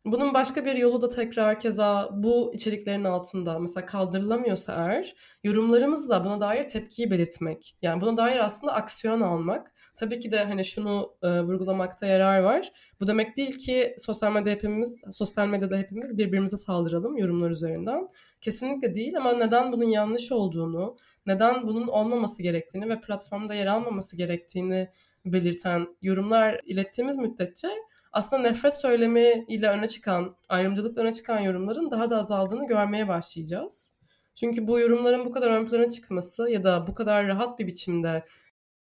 Bunun 0.06 0.34
başka 0.34 0.64
bir 0.64 0.74
yolu 0.74 1.02
da 1.02 1.08
tekrar 1.08 1.60
keza 1.60 2.10
bu 2.12 2.50
içeriklerin 2.54 3.04
altında 3.04 3.58
mesela 3.58 3.86
kaldırılamıyorsa 3.86 4.72
eğer 4.72 5.14
yorumlarımızla 5.44 6.24
buna 6.24 6.40
dair 6.40 6.62
tepkiyi 6.62 7.10
belirtmek. 7.10 7.76
Yani 7.82 8.00
buna 8.00 8.16
dair 8.16 8.44
aslında 8.44 8.72
aksiyon 8.72 9.20
almak. 9.20 9.72
Tabii 9.96 10.20
ki 10.20 10.32
de 10.32 10.44
hani 10.44 10.64
şunu 10.64 11.16
e, 11.22 11.40
vurgulamakta 11.40 12.06
yarar 12.06 12.40
var. 12.40 12.72
Bu 13.00 13.06
demek 13.06 13.36
değil 13.36 13.58
ki 13.58 13.94
sosyal 13.98 14.32
medyada 14.32 14.50
hepimiz 14.50 15.02
sosyal 15.12 15.48
medyada 15.48 15.76
hepimiz 15.76 16.18
birbirimize 16.18 16.56
saldıralım 16.56 17.18
yorumlar 17.18 17.50
üzerinden. 17.50 18.08
Kesinlikle 18.40 18.94
değil 18.94 19.16
ama 19.16 19.32
neden 19.32 19.72
bunun 19.72 19.88
yanlış 19.88 20.32
olduğunu, 20.32 20.96
neden 21.26 21.66
bunun 21.66 21.86
olmaması 21.86 22.42
gerektiğini 22.42 22.88
ve 22.88 23.00
platformda 23.00 23.54
yer 23.54 23.66
almaması 23.66 24.16
gerektiğini 24.16 24.88
belirten 25.24 25.86
yorumlar 26.02 26.60
ilettiğimiz 26.64 27.16
müddetçe 27.16 27.68
aslında 28.16 28.42
nefret 28.42 28.74
söylemi 28.74 29.44
ile 29.48 29.68
öne 29.68 29.86
çıkan, 29.86 30.36
ayrımcılıkla 30.48 31.02
öne 31.02 31.12
çıkan 31.12 31.40
yorumların 31.40 31.90
daha 31.90 32.10
da 32.10 32.18
azaldığını 32.18 32.66
görmeye 32.66 33.08
başlayacağız. 33.08 33.92
Çünkü 34.34 34.68
bu 34.68 34.80
yorumların 34.80 35.24
bu 35.24 35.32
kadar 35.32 35.50
ön 35.50 35.68
plana 35.68 35.88
çıkması 35.88 36.50
ya 36.50 36.64
da 36.64 36.86
bu 36.86 36.94
kadar 36.94 37.26
rahat 37.26 37.58
bir 37.58 37.66
biçimde 37.66 38.24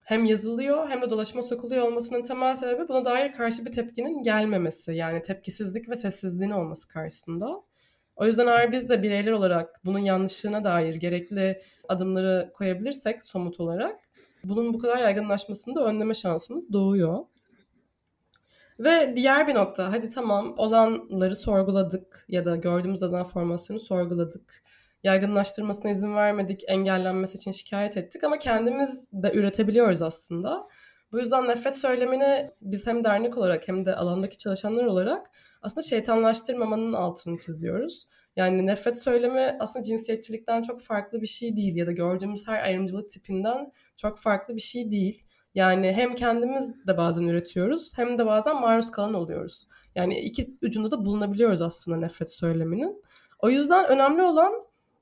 hem 0.00 0.24
yazılıyor 0.24 0.88
hem 0.88 1.02
de 1.02 1.10
dolaşıma 1.10 1.42
sokuluyor 1.42 1.86
olmasının 1.86 2.22
temel 2.22 2.56
sebebi 2.56 2.88
buna 2.88 3.04
dair 3.04 3.32
karşı 3.32 3.66
bir 3.66 3.72
tepkinin 3.72 4.22
gelmemesi. 4.22 4.92
Yani 4.92 5.22
tepkisizlik 5.22 5.90
ve 5.90 5.96
sessizliğin 5.96 6.50
olması 6.50 6.88
karşısında. 6.88 7.62
O 8.16 8.26
yüzden 8.26 8.46
eğer 8.46 8.72
biz 8.72 8.88
de 8.88 9.02
bireyler 9.02 9.32
olarak 9.32 9.80
bunun 9.84 9.98
yanlışlığına 9.98 10.64
dair 10.64 10.94
gerekli 10.94 11.60
adımları 11.88 12.50
koyabilirsek 12.54 13.22
somut 13.22 13.60
olarak 13.60 14.00
bunun 14.44 14.74
bu 14.74 14.78
kadar 14.78 14.98
yaygınlaşmasını 14.98 15.74
da 15.74 15.84
önleme 15.84 16.14
şansımız 16.14 16.72
doğuyor. 16.72 17.24
Ve 18.80 19.12
diğer 19.16 19.48
bir 19.48 19.54
nokta, 19.54 19.92
hadi 19.92 20.08
tamam 20.08 20.54
olanları 20.56 21.36
sorguladık 21.36 22.24
ya 22.28 22.44
da 22.44 22.56
gördüğümüz 22.56 23.02
dezenformasyonu 23.02 23.80
sorguladık. 23.80 24.62
Yaygınlaştırmasına 25.04 25.90
izin 25.90 26.16
vermedik, 26.16 26.62
engellenmesi 26.68 27.36
için 27.36 27.50
şikayet 27.50 27.96
ettik 27.96 28.24
ama 28.24 28.38
kendimiz 28.38 29.08
de 29.12 29.32
üretebiliyoruz 29.32 30.02
aslında. 30.02 30.68
Bu 31.12 31.18
yüzden 31.18 31.48
nefret 31.48 31.76
söylemini 31.76 32.50
biz 32.60 32.86
hem 32.86 33.04
dernek 33.04 33.38
olarak 33.38 33.68
hem 33.68 33.86
de 33.86 33.96
alandaki 33.96 34.36
çalışanlar 34.36 34.84
olarak 34.84 35.26
aslında 35.62 35.82
şeytanlaştırmamanın 35.82 36.92
altını 36.92 37.38
çiziyoruz. 37.38 38.06
Yani 38.36 38.66
nefret 38.66 39.02
söylemi 39.02 39.56
aslında 39.60 39.82
cinsiyetçilikten 39.82 40.62
çok 40.62 40.80
farklı 40.80 41.20
bir 41.20 41.26
şey 41.26 41.56
değil 41.56 41.76
ya 41.76 41.86
da 41.86 41.92
gördüğümüz 41.92 42.48
her 42.48 42.62
ayrımcılık 42.62 43.08
tipinden 43.08 43.72
çok 43.96 44.18
farklı 44.18 44.56
bir 44.56 44.60
şey 44.60 44.90
değil. 44.90 45.24
Yani 45.54 45.92
hem 45.92 46.14
kendimiz 46.14 46.86
de 46.86 46.96
bazen 46.96 47.22
üretiyoruz 47.22 47.98
hem 47.98 48.18
de 48.18 48.26
bazen 48.26 48.60
maruz 48.60 48.90
kalan 48.90 49.14
oluyoruz. 49.14 49.66
Yani 49.94 50.20
iki 50.20 50.56
ucunda 50.62 50.90
da 50.90 51.04
bulunabiliyoruz 51.04 51.62
aslında 51.62 51.96
nefret 51.96 52.30
söyleminin. 52.30 53.02
O 53.38 53.50
yüzden 53.50 53.86
önemli 53.88 54.22
olan 54.22 54.52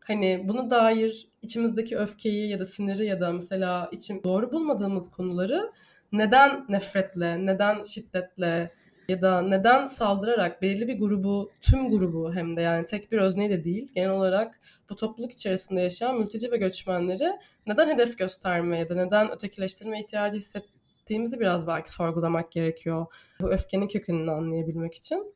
hani 0.01 0.45
bunu 0.49 0.71
dair 0.71 1.29
içimizdeki 1.43 1.99
öfkeyi 1.99 2.51
ya 2.51 2.59
da 2.59 2.65
siniri 2.65 3.07
ya 3.07 3.21
da 3.21 3.33
mesela 3.33 3.89
için 3.93 4.23
doğru 4.25 4.53
bulmadığımız 4.53 5.11
konuları 5.11 5.73
neden 6.13 6.65
nefretle, 6.69 7.47
neden 7.47 7.83
şiddetle 7.83 8.71
ya 9.09 9.23
da 9.23 9.43
neden 9.43 9.85
saldırarak 9.85 10.63
belirli 10.63 10.89
bir 10.89 10.99
grubu, 10.99 11.51
tüm 11.61 11.91
grubu 11.91 12.35
hem 12.35 12.57
de 12.57 12.61
yani 12.61 12.85
tek 12.85 13.13
bir 13.13 13.19
özneyi 13.19 13.51
de 13.51 13.65
değil, 13.65 13.93
genel 13.95 14.11
olarak 14.11 14.61
bu 14.91 14.97
topluluk 14.97 15.33
içerisinde 15.33 15.81
yaşayan 15.81 16.19
mülteci 16.19 16.53
ve 16.53 16.57
göçmenleri 16.57 17.33
neden 17.67 17.89
hedef 17.89 18.19
gösterme 18.19 18.79
ya 18.79 18.89
da 18.89 18.95
neden 18.95 19.31
ötekileştirme 19.31 20.01
ihtiyacı 20.01 20.37
hissettiğimizi 20.37 21.41
biraz 21.41 21.67
belki 21.67 21.91
sorgulamak 21.91 22.53
gerekiyor. 22.53 23.07
Bu 23.41 23.53
öfkenin 23.53 23.89
kökenini 23.89 24.31
anlayabilmek 24.31 24.95
için. 24.95 25.35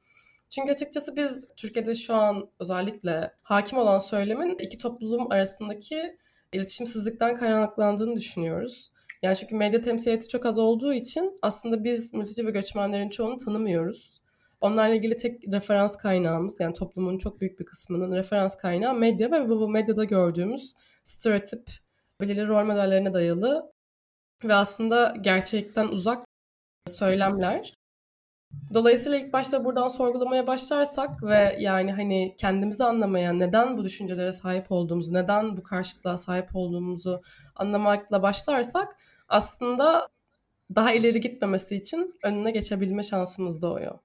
Çünkü 0.51 0.73
açıkçası 0.73 1.17
biz 1.17 1.45
Türkiye'de 1.57 1.95
şu 1.95 2.15
an 2.15 2.49
özellikle 2.61 3.33
hakim 3.43 3.79
olan 3.79 3.99
söylemin 3.99 4.59
iki 4.59 4.79
toplum 4.79 5.33
arasındaki 5.33 6.17
iletişimsizlikten 6.53 7.37
kaynaklandığını 7.37 8.17
düşünüyoruz. 8.17 8.93
Yani 9.23 9.37
çünkü 9.37 9.55
medya 9.55 9.83
temsiliyeti 9.83 10.29
çok 10.29 10.47
az 10.47 10.59
olduğu 10.59 10.95
için 10.95 11.39
aslında 11.43 11.85
biz 11.85 12.15
mülteci 12.15 12.47
ve 12.47 12.51
göçmenlerin 12.51 13.09
çoğunu 13.09 13.37
tanımıyoruz. 13.37 14.23
Onlarla 14.61 14.95
ilgili 14.95 15.17
tek 15.17 15.49
referans 15.49 15.97
kaynağımız 15.97 16.61
yani 16.61 16.75
toplumun 16.75 17.19
çok 17.19 17.41
büyük 17.41 17.61
bir 17.61 17.65
kısmının 17.65 18.17
referans 18.17 18.57
kaynağı 18.57 18.95
medya 18.95 19.31
ve 19.31 19.49
bu 19.49 19.69
medyada 19.69 20.05
gördüğümüz 20.05 20.73
stereotip, 21.05 21.71
belirli 22.21 22.49
rol 22.49 22.65
modellerine 22.65 23.13
dayalı 23.13 23.73
ve 24.45 24.55
aslında 24.55 25.15
gerçekten 25.21 25.89
uzak 25.89 26.25
söylemler. 26.87 27.75
Dolayısıyla 28.75 29.19
ilk 29.19 29.33
başta 29.33 29.65
buradan 29.65 29.89
sorgulamaya 29.89 30.47
başlarsak 30.47 31.23
ve 31.23 31.57
yani 31.61 31.93
hani 31.93 32.35
kendimizi 32.39 32.85
anlamaya, 32.85 33.33
neden 33.33 33.77
bu 33.77 33.85
düşüncelere 33.85 34.33
sahip 34.33 34.73
olduğumuzu, 34.73 35.15
neden 35.15 35.57
bu 35.57 35.63
karşıtlığa 35.63 36.17
sahip 36.17 36.49
olduğumuzu 36.57 37.23
anlamakla 37.57 38.23
başlarsak 38.23 38.97
aslında 39.29 40.09
daha 40.75 40.93
ileri 40.93 41.21
gitmemesi 41.21 41.77
için 41.77 42.13
önüne 42.25 42.51
geçebilme 42.51 43.03
şansımız 43.03 43.63
doğuyor. 43.63 43.99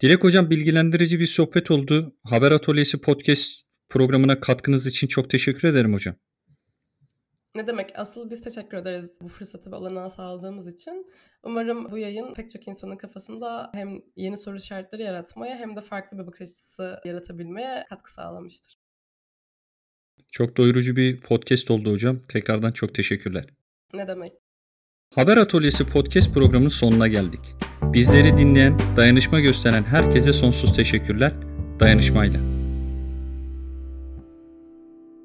Dilek 0.00 0.24
Hocam 0.24 0.50
bilgilendirici 0.50 1.20
bir 1.20 1.26
sohbet 1.26 1.70
oldu. 1.70 2.16
Haber 2.24 2.52
Atölyesi 2.52 3.00
podcast 3.00 3.62
programına 3.88 4.40
katkınız 4.40 4.86
için 4.86 5.06
çok 5.06 5.30
teşekkür 5.30 5.68
ederim 5.68 5.94
hocam. 5.94 6.14
Ne 7.58 7.66
demek? 7.66 7.92
Asıl 7.94 8.30
biz 8.30 8.40
teşekkür 8.40 8.76
ederiz 8.76 9.12
bu 9.20 9.28
fırsatı 9.28 9.72
ve 9.72 9.76
olanağı 9.76 10.10
sağladığımız 10.10 10.66
için. 10.66 11.06
Umarım 11.42 11.90
bu 11.90 11.98
yayın 11.98 12.34
pek 12.34 12.50
çok 12.50 12.68
insanın 12.68 12.96
kafasında 12.96 13.70
hem 13.74 14.02
yeni 14.16 14.36
soru 14.36 14.56
işaretleri 14.56 15.02
yaratmaya 15.02 15.56
hem 15.56 15.76
de 15.76 15.80
farklı 15.80 16.18
bir 16.18 16.26
bakış 16.26 16.42
açısı 16.42 17.00
yaratabilmeye 17.04 17.84
katkı 17.88 18.12
sağlamıştır. 18.12 18.74
Çok 20.32 20.56
doyurucu 20.56 20.96
bir 20.96 21.20
podcast 21.20 21.70
oldu 21.70 21.92
hocam. 21.92 22.18
Tekrardan 22.28 22.72
çok 22.72 22.94
teşekkürler. 22.94 23.44
Ne 23.94 24.08
demek? 24.08 24.32
Haber 25.14 25.36
Atölyesi 25.36 25.86
podcast 25.86 26.34
programının 26.34 26.68
sonuna 26.68 27.08
geldik. 27.08 27.54
Bizleri 27.82 28.38
dinleyen, 28.38 28.78
dayanışma 28.96 29.40
gösteren 29.40 29.82
herkese 29.82 30.32
sonsuz 30.32 30.76
teşekkürler. 30.76 31.32
Dayanışmayla. 31.80 32.57